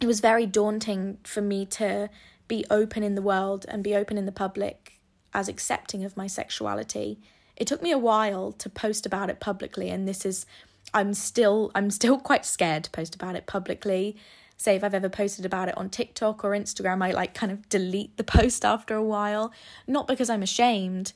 It 0.00 0.06
was 0.06 0.20
very 0.20 0.46
daunting 0.46 1.18
for 1.24 1.40
me 1.40 1.66
to 1.66 2.08
be 2.48 2.64
open 2.70 3.02
in 3.02 3.14
the 3.14 3.22
world 3.22 3.66
and 3.68 3.84
be 3.84 3.94
open 3.94 4.18
in 4.18 4.26
the 4.26 4.32
public 4.32 5.00
as 5.32 5.48
accepting 5.48 6.04
of 6.04 6.16
my 6.16 6.26
sexuality. 6.26 7.20
It 7.56 7.66
took 7.66 7.82
me 7.82 7.90
a 7.90 7.98
while 7.98 8.52
to 8.52 8.68
post 8.68 9.06
about 9.06 9.30
it 9.30 9.40
publicly 9.40 9.90
and 9.90 10.08
this 10.08 10.24
is 10.24 10.46
I'm 10.92 11.14
still 11.14 11.70
I'm 11.74 11.90
still 11.90 12.18
quite 12.30 12.44
scared 12.44 12.84
to 12.84 12.90
post 12.90 13.14
about 13.14 13.36
it 13.36 13.46
publicly. 13.46 14.16
Say 14.56 14.76
if 14.76 14.84
I've 14.84 14.94
ever 14.94 15.08
posted 15.08 15.46
about 15.46 15.68
it 15.68 15.78
on 15.78 15.88
TikTok 15.88 16.44
or 16.44 16.50
Instagram, 16.50 17.02
I 17.02 17.12
like 17.12 17.32
kind 17.32 17.52
of 17.52 17.68
delete 17.68 18.16
the 18.16 18.24
post 18.38 18.64
after 18.64 18.94
a 18.94 19.04
while. 19.04 19.52
Not 19.86 20.06
because 20.06 20.28
I'm 20.28 20.42
ashamed, 20.42 21.12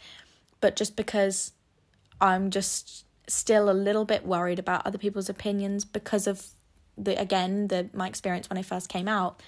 but 0.60 0.76
just 0.76 0.96
because 0.96 1.52
I'm 2.20 2.50
just 2.50 3.04
still 3.26 3.70
a 3.70 3.72
little 3.72 4.04
bit 4.04 4.26
worried 4.26 4.58
about 4.58 4.86
other 4.86 4.98
people's 4.98 5.28
opinions 5.28 5.84
because 5.84 6.26
of 6.26 6.46
the 6.96 7.20
again, 7.20 7.68
the 7.68 7.90
my 7.92 8.08
experience 8.08 8.48
when 8.48 8.58
I 8.58 8.62
first 8.62 8.88
came 8.88 9.08
out. 9.08 9.40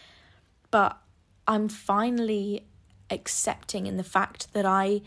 But 0.71 0.99
I'm 1.47 1.69
finally 1.69 2.67
accepting 3.11 3.87
in 3.87 3.97
the 3.97 4.05
fact 4.05 4.53
that 4.53 4.67
I 4.67 5.03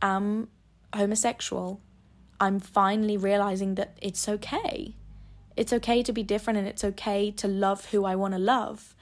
am 0.00 0.48
homosexual 0.94 1.80
I'm 2.40 2.60
finally 2.60 3.16
realizing 3.16 3.76
that 3.76 3.96
it's 4.00 4.28
okay. 4.28 4.94
It's 5.56 5.72
okay 5.72 6.02
to 6.02 6.12
be 6.12 6.22
different 6.22 6.58
and 6.58 6.68
it's 6.68 6.84
okay 6.84 7.30
to 7.32 7.48
love 7.48 7.86
who 7.86 8.04
I 8.04 8.14
want 8.14 8.34
to 8.34 8.38
love. 8.38 8.94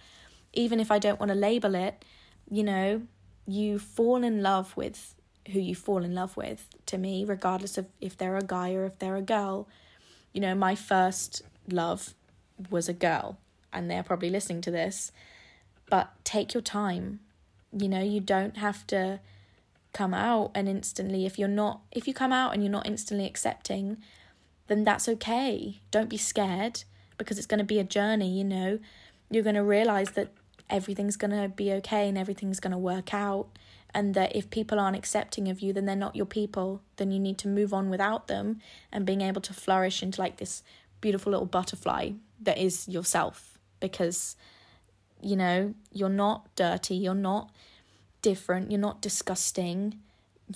Even 0.52 0.78
if 0.78 0.90
I 0.90 0.98
don't 0.98 1.18
want 1.18 1.30
to 1.30 1.34
label 1.36 1.74
it, 1.74 2.04
you 2.48 2.62
know, 2.62 3.02
you 3.46 3.78
fall 3.78 4.22
in 4.22 4.42
love 4.42 4.76
with 4.76 5.14
who 5.52 5.60
you 5.60 5.74
fall 5.74 6.04
in 6.04 6.14
love 6.14 6.36
with 6.36 6.68
to 6.86 6.98
me, 6.98 7.24
regardless 7.24 7.78
of 7.78 7.86
if 8.00 8.16
they're 8.16 8.36
a 8.36 8.42
guy 8.42 8.72
or 8.74 8.84
if 8.84 8.98
they're 8.98 9.16
a 9.16 9.22
girl. 9.22 9.68
You 10.32 10.40
know, 10.40 10.54
my 10.54 10.74
first 10.74 11.42
love 11.68 12.14
was 12.70 12.88
a 12.88 12.92
girl, 12.92 13.38
and 13.72 13.90
they're 13.90 14.02
probably 14.02 14.30
listening 14.30 14.60
to 14.62 14.70
this. 14.70 15.12
But 15.90 16.12
take 16.24 16.54
your 16.54 16.62
time. 16.62 17.20
You 17.72 17.88
know, 17.88 18.02
you 18.02 18.20
don't 18.20 18.56
have 18.56 18.86
to 18.88 19.20
come 19.94 20.12
out 20.12 20.50
and 20.54 20.68
instantly 20.68 21.24
if 21.24 21.38
you're 21.38 21.48
not 21.48 21.80
if 21.92 22.06
you 22.06 22.12
come 22.12 22.32
out 22.32 22.52
and 22.52 22.62
you're 22.62 22.70
not 22.70 22.86
instantly 22.86 23.24
accepting 23.24 23.96
then 24.66 24.82
that's 24.82 25.08
okay 25.08 25.80
don't 25.92 26.10
be 26.10 26.16
scared 26.16 26.82
because 27.16 27.38
it's 27.38 27.46
going 27.46 27.58
to 27.58 27.64
be 27.64 27.78
a 27.78 27.84
journey 27.84 28.28
you 28.28 28.42
know 28.42 28.78
you're 29.30 29.44
going 29.44 29.54
to 29.54 29.62
realize 29.62 30.10
that 30.10 30.32
everything's 30.68 31.16
going 31.16 31.30
to 31.30 31.48
be 31.48 31.72
okay 31.72 32.08
and 32.08 32.18
everything's 32.18 32.58
going 32.58 32.72
to 32.72 32.78
work 32.78 33.14
out 33.14 33.46
and 33.94 34.14
that 34.14 34.34
if 34.34 34.50
people 34.50 34.80
aren't 34.80 34.96
accepting 34.96 35.48
of 35.48 35.60
you 35.60 35.72
then 35.72 35.86
they're 35.86 35.96
not 35.96 36.16
your 36.16 36.26
people 36.26 36.82
then 36.96 37.10
you 37.10 37.18
need 37.18 37.38
to 37.38 37.48
move 37.48 37.72
on 37.72 37.90
without 37.90 38.26
them 38.26 38.60
and 38.92 39.06
being 39.06 39.20
able 39.20 39.40
to 39.40 39.52
flourish 39.52 40.02
into 40.02 40.20
like 40.20 40.36
this 40.38 40.62
beautiful 41.00 41.30
little 41.30 41.46
butterfly 41.46 42.10
that 42.40 42.58
is 42.58 42.88
yourself 42.88 43.58
because 43.80 44.36
you 45.20 45.36
know 45.36 45.74
you're 45.92 46.08
not 46.08 46.54
dirty 46.56 46.94
you're 46.94 47.14
not 47.14 47.50
different, 48.24 48.70
you're 48.70 48.80
not 48.80 49.02
disgusting, 49.02 50.00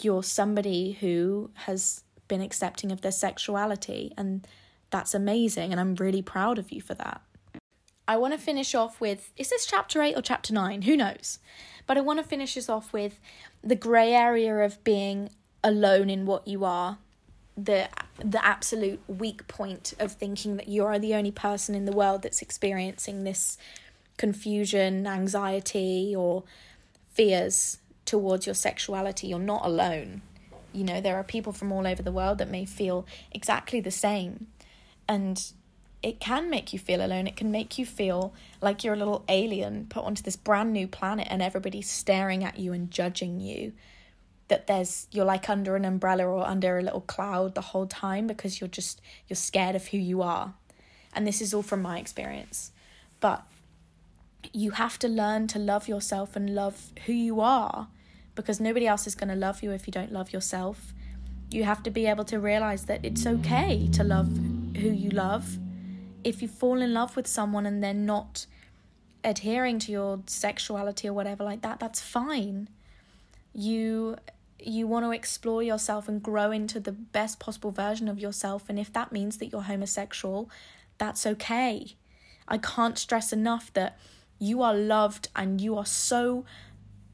you're 0.01 0.22
somebody 0.22 0.92
who 0.92 1.51
has 1.66 2.03
been 2.27 2.40
accepting 2.40 2.90
of 2.90 3.03
their 3.03 3.12
sexuality, 3.12 4.11
and 4.16 4.48
that's 4.90 5.14
amazing, 5.14 5.70
and 5.70 5.79
I'm 5.79 5.94
really 5.96 6.22
proud 6.22 6.59
of 6.59 6.72
you 6.72 6.81
for 6.81 6.94
that. 6.94 7.20
I 8.09 8.16
want 8.16 8.33
to 8.33 8.38
finish 8.40 8.74
off 8.74 9.03
with 9.03 9.31
is 9.37 9.51
this 9.51 9.66
chapter 9.66 10.01
8 10.01 10.16
or 10.16 10.22
chapter 10.22 10.55
9? 10.55 10.83
Who 10.83 10.96
knows? 10.96 11.38
But 11.88 11.96
I 11.96 12.03
want 12.03 12.20
to 12.20 12.24
finish 12.24 12.55
this 12.55 12.68
off 12.68 12.92
with 12.92 13.18
the 13.64 13.74
grey 13.74 14.12
area 14.12 14.59
of 14.59 14.85
being 14.85 15.31
alone 15.64 16.09
in 16.09 16.27
what 16.27 16.46
you 16.46 16.64
are. 16.64 16.98
The 17.57 17.88
the 18.18 18.44
absolute 18.44 19.01
weak 19.09 19.48
point 19.48 19.94
of 19.98 20.12
thinking 20.12 20.57
that 20.59 20.68
you 20.68 20.85
are 20.85 20.98
the 20.98 21.14
only 21.14 21.33
person 21.33 21.74
in 21.74 21.87
the 21.87 21.92
world 21.92 22.22
that's 22.22 22.42
experiencing 22.42 23.24
this 23.24 23.59
confusion, 24.16 25.07
anxiety, 25.07 26.14
or 26.14 26.44
fears 27.12 27.79
towards 28.05 28.46
your 28.46 28.55
sexuality, 28.55 29.29
you're 29.29 29.38
not 29.38 29.64
alone. 29.64 30.22
You 30.72 30.85
know, 30.85 31.01
there 31.01 31.16
are 31.16 31.24
people 31.24 31.53
from 31.53 31.72
all 31.72 31.87
over 31.87 32.03
the 32.03 32.12
world 32.12 32.38
that 32.38 32.51
may 32.51 32.64
feel 32.64 33.07
exactly 33.33 33.81
the 33.81 33.90
same. 33.90 34.48
And 35.09 35.53
it 36.03 36.21
can 36.21 36.49
make 36.49 36.73
you 36.73 36.79
feel 36.79 37.05
alone. 37.05 37.27
It 37.27 37.37
can 37.37 37.51
make 37.51 37.79
you 37.79 37.85
feel 37.85 38.33
like 38.61 38.85
you're 38.85 38.95
a 38.95 38.99
little 38.99 39.25
alien 39.29 39.87
put 39.89 40.05
onto 40.05 40.23
this 40.23 40.37
brand 40.37 40.73
new 40.73 40.87
planet 40.87 41.27
and 41.31 41.43
everybody's 41.43 41.91
staring 41.91 42.45
at 42.45 42.59
you 42.59 42.73
and 42.73 42.91
judging 42.91 43.41
you. 43.41 43.73
That 44.47 44.67
there's 44.67 45.09
you're 45.11 45.25
like 45.25 45.51
under 45.51 45.77
an 45.77 45.85
umbrella 45.85 46.25
or 46.25 46.47
under 46.47 46.79
a 46.79 46.83
little 46.83 47.01
cloud 47.03 47.55
the 47.55 47.61
whole 47.61 47.87
time 47.87 48.27
because 48.27 48.61
you're 48.61 48.69
just 48.69 49.01
you're 49.27 49.37
scared 49.37 49.75
of 49.75 49.89
who 49.89 49.99
you 49.99 50.23
are. 50.23 50.55
And 51.13 51.27
this 51.27 51.41
is 51.41 51.53
all 51.53 51.63
from 51.63 51.83
my 51.83 51.99
experience. 51.99 52.71
But 53.21 53.45
you 54.53 54.71
have 54.73 54.99
to 55.01 55.09
learn 55.09 55.49
to 55.49 55.59
love 55.59 55.89
yourself 55.89 56.37
and 56.37 56.55
love 56.55 56.93
who 57.07 57.13
you 57.13 57.41
are 57.41 57.89
because 58.37 58.61
nobody 58.61 58.87
else 58.87 59.07
is 59.07 59.17
going 59.17 59.29
to 59.29 59.35
love 59.35 59.65
you 59.65 59.73
if 59.73 59.89
you 59.89 59.91
don't 59.91 60.13
love 60.13 60.33
yourself. 60.33 60.95
You 61.51 61.65
have 61.65 61.83
to 61.83 61.91
be 61.91 62.07
able 62.07 62.25
to 62.27 62.39
realize 62.39 62.85
that 62.85 63.05
it's 63.05 63.27
okay 63.27 63.89
to 63.93 64.05
love 64.05 64.29
who 64.77 64.91
you 64.91 65.11
love. 65.11 65.59
If 66.29 66.43
you 66.43 66.49
fall 66.49 66.83
in 66.83 66.93
love 66.93 67.17
with 67.17 67.27
someone 67.27 67.64
and 67.64 67.83
they're 67.83 67.95
not 67.95 68.45
adhering 69.25 69.79
to 69.79 69.93
your 69.93 70.21
sexuality 70.27 71.09
or 71.09 71.14
whatever 71.14 71.43
like 71.43 71.62
that, 71.62 71.81
that's 71.81 72.03
fine. 72.03 72.69
You 73.55 74.17
you 74.61 74.87
want 74.87 75.07
to 75.07 75.12
explore 75.12 75.62
yourself 75.62 76.07
and 76.07 76.23
grow 76.23 76.51
into 76.51 76.81
the 76.81 76.93
best 76.93 77.38
possible 77.38 77.71
version 77.71 78.09
of 78.09 78.19
yourself 78.19 78.69
and 78.69 78.79
if 78.79 78.93
that 78.93 79.11
means 79.11 79.38
that 79.38 79.47
you're 79.47 79.62
homosexual, 79.62 80.51
that's 80.99 81.25
okay. 81.25 81.95
I 82.47 82.59
can't 82.59 82.99
stress 82.99 83.33
enough 83.33 83.73
that 83.73 83.97
you 84.38 84.61
are 84.61 84.75
loved 84.75 85.29
and 85.35 85.62
you 85.62 85.79
are 85.79 85.87
so 85.87 86.45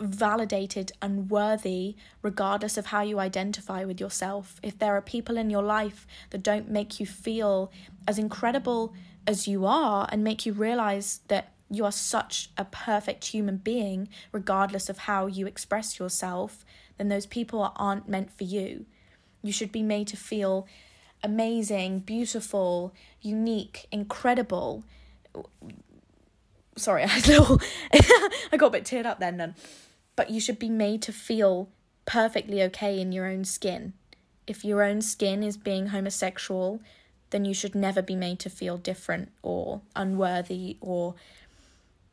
validated 0.01 0.93
and 1.01 1.31
worthy 1.31 1.97
regardless 2.23 2.77
of 2.77 2.87
how 2.87 3.03
you 3.03 3.19
identify 3.19 3.85
with 3.85 4.01
yourself. 4.01 4.61
If 4.63 4.79
there 4.79 4.97
are 4.97 5.03
people 5.03 5.37
in 5.37 5.51
your 5.51 5.63
life 5.63 6.07
that 6.31 6.43
don't 6.43 6.69
make 6.69 6.99
you 7.01 7.07
feel 7.07 7.71
as 8.07 8.19
incredible 8.19 8.95
as 9.27 9.49
you 9.49 9.67
are 9.67 10.09
and 10.11 10.23
make 10.23 10.45
you 10.45 10.53
realize 10.53 11.21
that 11.29 11.53
you 11.71 11.85
are 11.85 11.93
such 11.93 12.51
a 12.59 12.65
perfect 12.65 13.27
human 13.27 13.57
being, 13.57 14.09
regardless 14.33 14.89
of 14.89 14.99
how 14.99 15.27
you 15.27 15.47
express 15.47 15.99
yourself, 15.99 16.65
then 16.99 17.09
those 17.09 17.27
people 17.27 17.73
aren't 17.77 18.09
meant 18.09 18.31
for 18.31 18.45
you. 18.45 18.87
You 19.43 19.53
should 19.53 19.73
be 19.73 19.83
made 19.83 20.07
to 20.09 20.17
feel 20.17 20.67
amazing, 21.23 22.01
beautiful, 22.01 22.95
unique, 23.23 23.87
incredible 23.91 24.85
sorry, 26.77 27.05
I 27.09 27.17
little 27.27 27.61
I 28.53 28.57
got 28.57 28.67
a 28.67 28.71
bit 28.71 28.85
teared 28.85 29.07
up 29.07 29.21
then 29.21 29.37
then. 29.37 29.55
But 30.17 30.31
you 30.31 30.41
should 30.41 30.59
be 30.59 30.69
made 30.69 31.03
to 31.03 31.13
feel 31.13 31.69
perfectly 32.07 32.63
okay 32.63 33.01
in 33.01 33.13
your 33.13 33.27
own 33.27 33.45
skin. 33.45 33.95
If 34.47 34.65
your 34.65 34.83
own 34.83 35.03
skin 35.03 35.43
is 35.43 35.57
being 35.57 35.89
homosexual, 35.89 36.81
then 37.31 37.45
you 37.45 37.55
should 37.55 37.75
never 37.75 38.03
be 38.03 38.15
made 38.15 38.39
to 38.41 38.51
feel 38.51 38.77
different 38.77 39.33
or 39.43 39.81
unworthy 39.97 40.77
or 40.81 41.15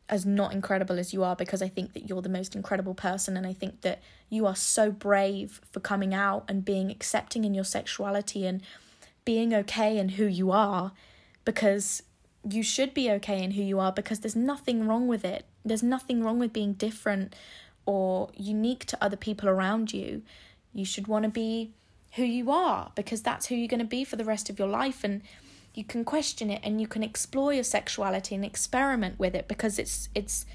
as 0.10 0.26
not 0.26 0.52
incredible 0.52 1.00
as 1.00 1.14
you 1.14 1.24
are 1.24 1.36
because 1.36 1.62
I 1.62 1.70
think 1.70 1.94
that 1.94 2.10
you're 2.10 2.22
the 2.22 2.30
most 2.30 2.56
incredible 2.56 2.94
person 2.94 3.38
and 3.38 3.48
I 3.48 3.54
think 3.54 3.82
that 3.82 4.02
you 4.30 4.46
are 4.46 4.56
so 4.56 4.92
brave 4.92 5.62
for 5.72 5.80
coming 5.80 6.14
out 6.14 6.44
and 6.50 6.66
being 6.66 6.92
accepting 6.92 7.46
in 7.46 7.54
your 7.54 7.64
sexuality 7.64 8.46
and 8.46 8.62
being 9.24 9.54
okay 9.54 9.98
in 9.98 10.10
who 10.10 10.26
you 10.26 10.52
are 10.52 10.92
because 11.46 12.04
you 12.50 12.64
should 12.64 12.94
be 12.94 13.10
okay 13.12 13.44
in 13.44 13.52
who 13.52 13.62
you 13.62 13.80
are 13.80 13.92
because 13.92 14.20
there's 14.20 14.36
nothing 14.36 14.88
wrong 14.88 15.08
with 15.08 15.24
it. 15.24 15.46
There's 15.64 15.84
nothing 15.84 16.24
wrong 16.24 16.40
with 16.40 16.54
being 16.54 16.74
different 16.74 17.36
or 17.86 18.30
unique 18.36 18.86
to 18.86 18.98
other 19.04 19.18
people 19.18 19.48
around 19.48 19.94
you. 19.94 20.24
You 20.74 20.86
should 20.86 21.08
want 21.08 21.24
to 21.24 21.30
be 21.30 21.72
who 22.14 22.24
you 22.24 22.52
are 22.52 22.92
because 22.96 23.22
that's 23.22 23.48
who 23.48 23.56
you're 23.56 23.68
going 23.68 23.80
to 23.80 23.86
be 23.86 24.04
for 24.04 24.16
the 24.16 24.26
rest 24.26 24.50
of 24.50 24.60
your 24.60 24.68
life 24.68 25.04
and 25.04 25.22
you 25.74 25.84
can 25.84 26.04
question 26.04 26.50
it 26.50 26.60
and 26.64 26.82
you 26.82 26.88
can 26.88 27.04
explore 27.04 27.54
your 27.54 27.64
sexuality 27.64 28.36
and 28.36 28.44
experiment 28.44 29.18
with 29.18 29.36
it 29.36 29.48
because 29.48 29.80
it's 29.80 30.10
it's 30.14 30.46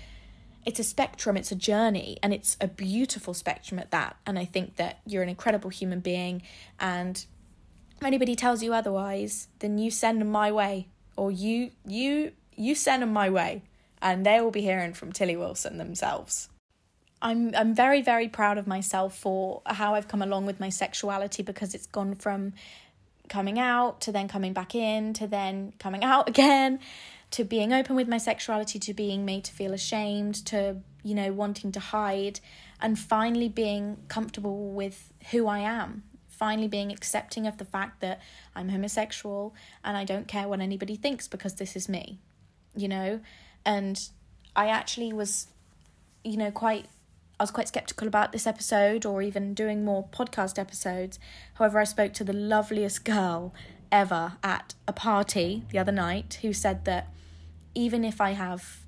it's 0.66 0.80
a 0.80 0.84
spectrum, 0.84 1.36
it's 1.36 1.52
a 1.52 1.56
journey, 1.56 2.18
and 2.24 2.34
it's 2.34 2.56
a 2.60 2.66
beautiful 2.66 3.32
spectrum 3.34 3.78
at 3.78 3.92
that. 3.92 4.16
And 4.26 4.36
I 4.36 4.44
think 4.44 4.74
that 4.76 4.98
you're 5.06 5.22
an 5.22 5.28
incredible 5.28 5.70
human 5.70 6.00
being. 6.00 6.42
And 6.80 7.24
if 7.96 8.04
anybody 8.04 8.34
tells 8.34 8.64
you 8.64 8.74
otherwise, 8.74 9.46
then 9.60 9.78
you 9.78 9.92
send 9.92 10.20
them 10.20 10.28
my 10.28 10.50
way 10.50 10.88
or 11.16 11.30
you 11.30 11.70
you 11.86 12.32
you 12.54 12.74
send 12.74 13.02
them 13.02 13.12
my 13.12 13.30
way 13.30 13.62
and 14.02 14.24
they 14.24 14.40
will 14.40 14.50
be 14.50 14.60
hearing 14.62 14.92
from 14.92 15.12
Tilly 15.12 15.36
Wilson 15.36 15.78
themselves. 15.78 16.48
I'm 17.22 17.54
I'm 17.54 17.74
very 17.74 18.02
very 18.02 18.28
proud 18.28 18.58
of 18.58 18.66
myself 18.66 19.16
for 19.16 19.62
how 19.66 19.94
I've 19.94 20.08
come 20.08 20.22
along 20.22 20.46
with 20.46 20.60
my 20.60 20.68
sexuality 20.68 21.42
because 21.42 21.74
it's 21.74 21.86
gone 21.86 22.14
from 22.14 22.52
coming 23.28 23.58
out 23.58 24.00
to 24.02 24.12
then 24.12 24.28
coming 24.28 24.52
back 24.52 24.74
in 24.74 25.12
to 25.14 25.26
then 25.26 25.72
coming 25.78 26.04
out 26.12 26.28
again 26.28 26.78
to 27.32 27.44
being 27.44 27.72
open 27.72 27.96
with 27.96 28.06
my 28.08 28.18
sexuality 28.18 28.78
to 28.78 28.94
being 28.94 29.24
made 29.24 29.44
to 29.44 29.52
feel 29.52 29.72
ashamed 29.72 30.34
to 30.46 30.76
you 31.02 31.14
know 31.14 31.32
wanting 31.32 31.72
to 31.72 31.80
hide 31.80 32.40
and 32.80 32.98
finally 32.98 33.48
being 33.48 33.96
comfortable 34.08 34.70
with 34.70 35.12
who 35.30 35.46
I 35.46 35.60
am 35.60 36.04
finally 36.38 36.68
being 36.68 36.92
accepting 36.92 37.46
of 37.46 37.58
the 37.58 37.64
fact 37.64 38.00
that 38.00 38.20
I'm 38.54 38.68
homosexual 38.68 39.54
and 39.84 39.96
I 39.96 40.04
don't 40.04 40.28
care 40.28 40.48
what 40.48 40.60
anybody 40.60 40.96
thinks 40.96 41.28
because 41.28 41.54
this 41.54 41.76
is 41.76 41.88
me 41.88 42.18
you 42.74 42.88
know 42.88 43.20
and 43.64 44.08
I 44.54 44.68
actually 44.68 45.12
was 45.12 45.48
you 46.24 46.36
know 46.36 46.50
quite 46.50 46.86
I 47.38 47.42
was 47.42 47.50
quite 47.50 47.68
skeptical 47.68 48.08
about 48.08 48.32
this 48.32 48.46
episode 48.46 49.04
or 49.04 49.20
even 49.20 49.52
doing 49.52 49.84
more 49.84 50.08
podcast 50.08 50.58
episodes. 50.58 51.18
However, 51.54 51.78
I 51.78 51.84
spoke 51.84 52.14
to 52.14 52.24
the 52.24 52.32
loveliest 52.32 53.04
girl 53.04 53.52
ever 53.92 54.38
at 54.42 54.74
a 54.88 54.92
party 54.94 55.64
the 55.70 55.78
other 55.78 55.92
night 55.92 56.38
who 56.40 56.54
said 56.54 56.86
that 56.86 57.08
even 57.74 58.04
if 58.04 58.22
I 58.22 58.30
have 58.30 58.86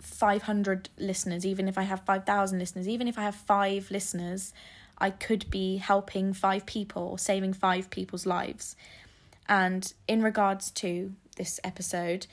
500 0.00 0.90
listeners, 0.96 1.44
even 1.44 1.66
if 1.66 1.76
I 1.76 1.82
have 1.82 2.04
5,000 2.04 2.58
listeners, 2.58 2.88
even 2.88 3.08
if 3.08 3.18
I 3.18 3.22
have 3.22 3.34
five 3.34 3.90
listeners, 3.90 4.52
I 4.98 5.10
could 5.10 5.48
be 5.50 5.76
helping 5.76 6.32
five 6.32 6.66
people 6.66 7.02
or 7.02 7.18
saving 7.18 7.52
five 7.52 7.90
people's 7.90 8.26
lives. 8.26 8.76
And 9.48 9.92
in 10.06 10.22
regards 10.22 10.70
to 10.72 11.12
this 11.36 11.60
episode, 11.64 12.26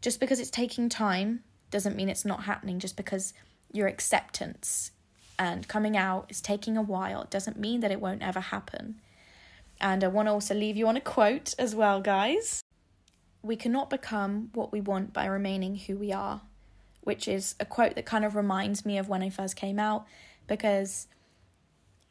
just 0.00 0.20
because 0.20 0.40
it's 0.40 0.50
taking 0.50 0.88
time 0.88 1.42
doesn't 1.70 1.96
mean 1.96 2.08
it's 2.08 2.24
not 2.24 2.44
happening, 2.44 2.78
just 2.78 2.96
because 2.96 3.34
your 3.72 3.88
acceptance 3.88 4.92
and 5.38 5.66
coming 5.66 5.96
out 5.96 6.26
is 6.28 6.40
taking 6.40 6.76
a 6.76 6.82
while. 6.82 7.26
Doesn't 7.30 7.58
mean 7.58 7.80
that 7.80 7.90
it 7.90 8.00
won't 8.00 8.22
ever 8.22 8.40
happen. 8.40 9.00
And 9.80 10.04
I 10.04 10.08
want 10.08 10.28
to 10.28 10.32
also 10.32 10.54
leave 10.54 10.76
you 10.76 10.86
on 10.86 10.96
a 10.96 11.00
quote 11.00 11.54
as 11.58 11.74
well, 11.74 12.00
guys. 12.00 12.62
We 13.42 13.56
cannot 13.56 13.90
become 13.90 14.50
what 14.54 14.70
we 14.70 14.80
want 14.80 15.12
by 15.12 15.26
remaining 15.26 15.74
who 15.76 15.96
we 15.96 16.12
are, 16.12 16.42
which 17.00 17.26
is 17.26 17.56
a 17.58 17.64
quote 17.64 17.96
that 17.96 18.06
kind 18.06 18.24
of 18.24 18.36
reminds 18.36 18.86
me 18.86 18.98
of 18.98 19.08
when 19.08 19.22
I 19.22 19.30
first 19.30 19.56
came 19.56 19.80
out 19.80 20.06
because 20.46 21.08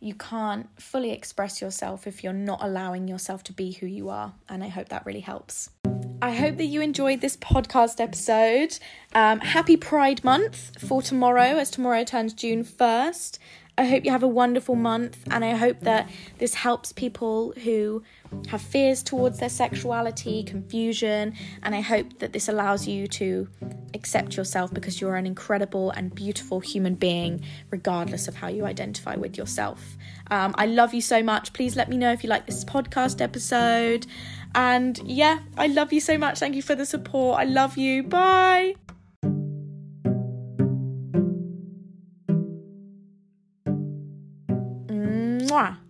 you 0.02 0.16
can't 0.16 0.68
fully 0.82 1.12
express 1.12 1.62
yourself 1.62 2.08
if 2.08 2.24
you're 2.24 2.34
not 2.34 2.60
allowing 2.62 3.08
yourself 3.08 3.44
to 3.44 3.54
be 3.54 3.72
who 3.72 3.86
you 3.86 4.10
are. 4.10 4.34
And 4.50 4.64
I 4.64 4.68
hope 4.68 4.90
that 4.90 5.06
really 5.06 5.20
helps. 5.22 5.70
I 6.24 6.34
hope 6.34 6.58
that 6.58 6.66
you 6.66 6.82
enjoyed 6.82 7.22
this 7.22 7.38
podcast 7.38 8.00
episode. 8.00 8.78
Um, 9.14 9.40
happy 9.40 9.78
Pride 9.78 10.24
Month 10.24 10.80
for 10.80 11.02
tomorrow, 11.02 11.58
as 11.58 11.70
tomorrow 11.70 12.04
turns 12.04 12.34
June 12.34 12.64
1st. 12.64 13.38
I 13.78 13.86
hope 13.86 14.06
you 14.06 14.12
have 14.12 14.24
a 14.24 14.28
wonderful 14.28 14.76
month, 14.76 15.18
and 15.32 15.44
I 15.44 15.56
hope 15.56 15.80
that 15.82 16.10
this 16.38 16.54
helps 16.54 16.92
people 16.92 17.54
who 17.64 18.04
have 18.48 18.62
fears 18.62 19.02
towards 19.02 19.40
their 19.40 19.50
sexuality, 19.50 20.44
confusion, 20.44 21.34
and 21.64 21.74
I 21.74 21.82
hope 21.82 22.20
that 22.20 22.34
this 22.34 22.48
allows 22.48 22.88
you 22.88 23.08
to 23.08 23.48
accept 23.94 24.38
yourself 24.38 24.74
because 24.74 25.02
you're 25.02 25.16
an 25.16 25.26
incredible 25.26 25.92
and 25.92 26.14
beautiful 26.14 26.60
human 26.60 26.96
being, 26.96 27.44
regardless 27.72 28.28
of 28.28 28.36
how 28.36 28.48
you 28.48 28.66
identify 28.66 29.16
with 29.16 29.38
yourself. 29.38 29.98
Um, 30.30 30.54
I 30.58 30.66
love 30.66 30.94
you 30.94 31.02
so 31.02 31.24
much. 31.24 31.54
Please 31.54 31.76
let 31.76 31.90
me 31.90 31.98
know 31.98 32.12
if 32.12 32.24
you 32.24 32.30
like 32.30 32.46
this 32.46 32.64
podcast 32.64 33.22
episode. 33.22 34.06
And 34.54 35.00
yeah, 35.06 35.40
I 35.58 35.68
love 35.68 35.94
you 35.94 36.02
so 36.02 36.18
much. 36.18 36.40
Thank 36.40 36.56
you 36.56 36.62
for 36.62 36.76
the 36.76 36.86
support. 36.86 37.40
I 37.40 37.46
love 37.46 37.78
you. 37.78 38.04
Bye. 38.04 38.76
Mwah. 45.52 45.81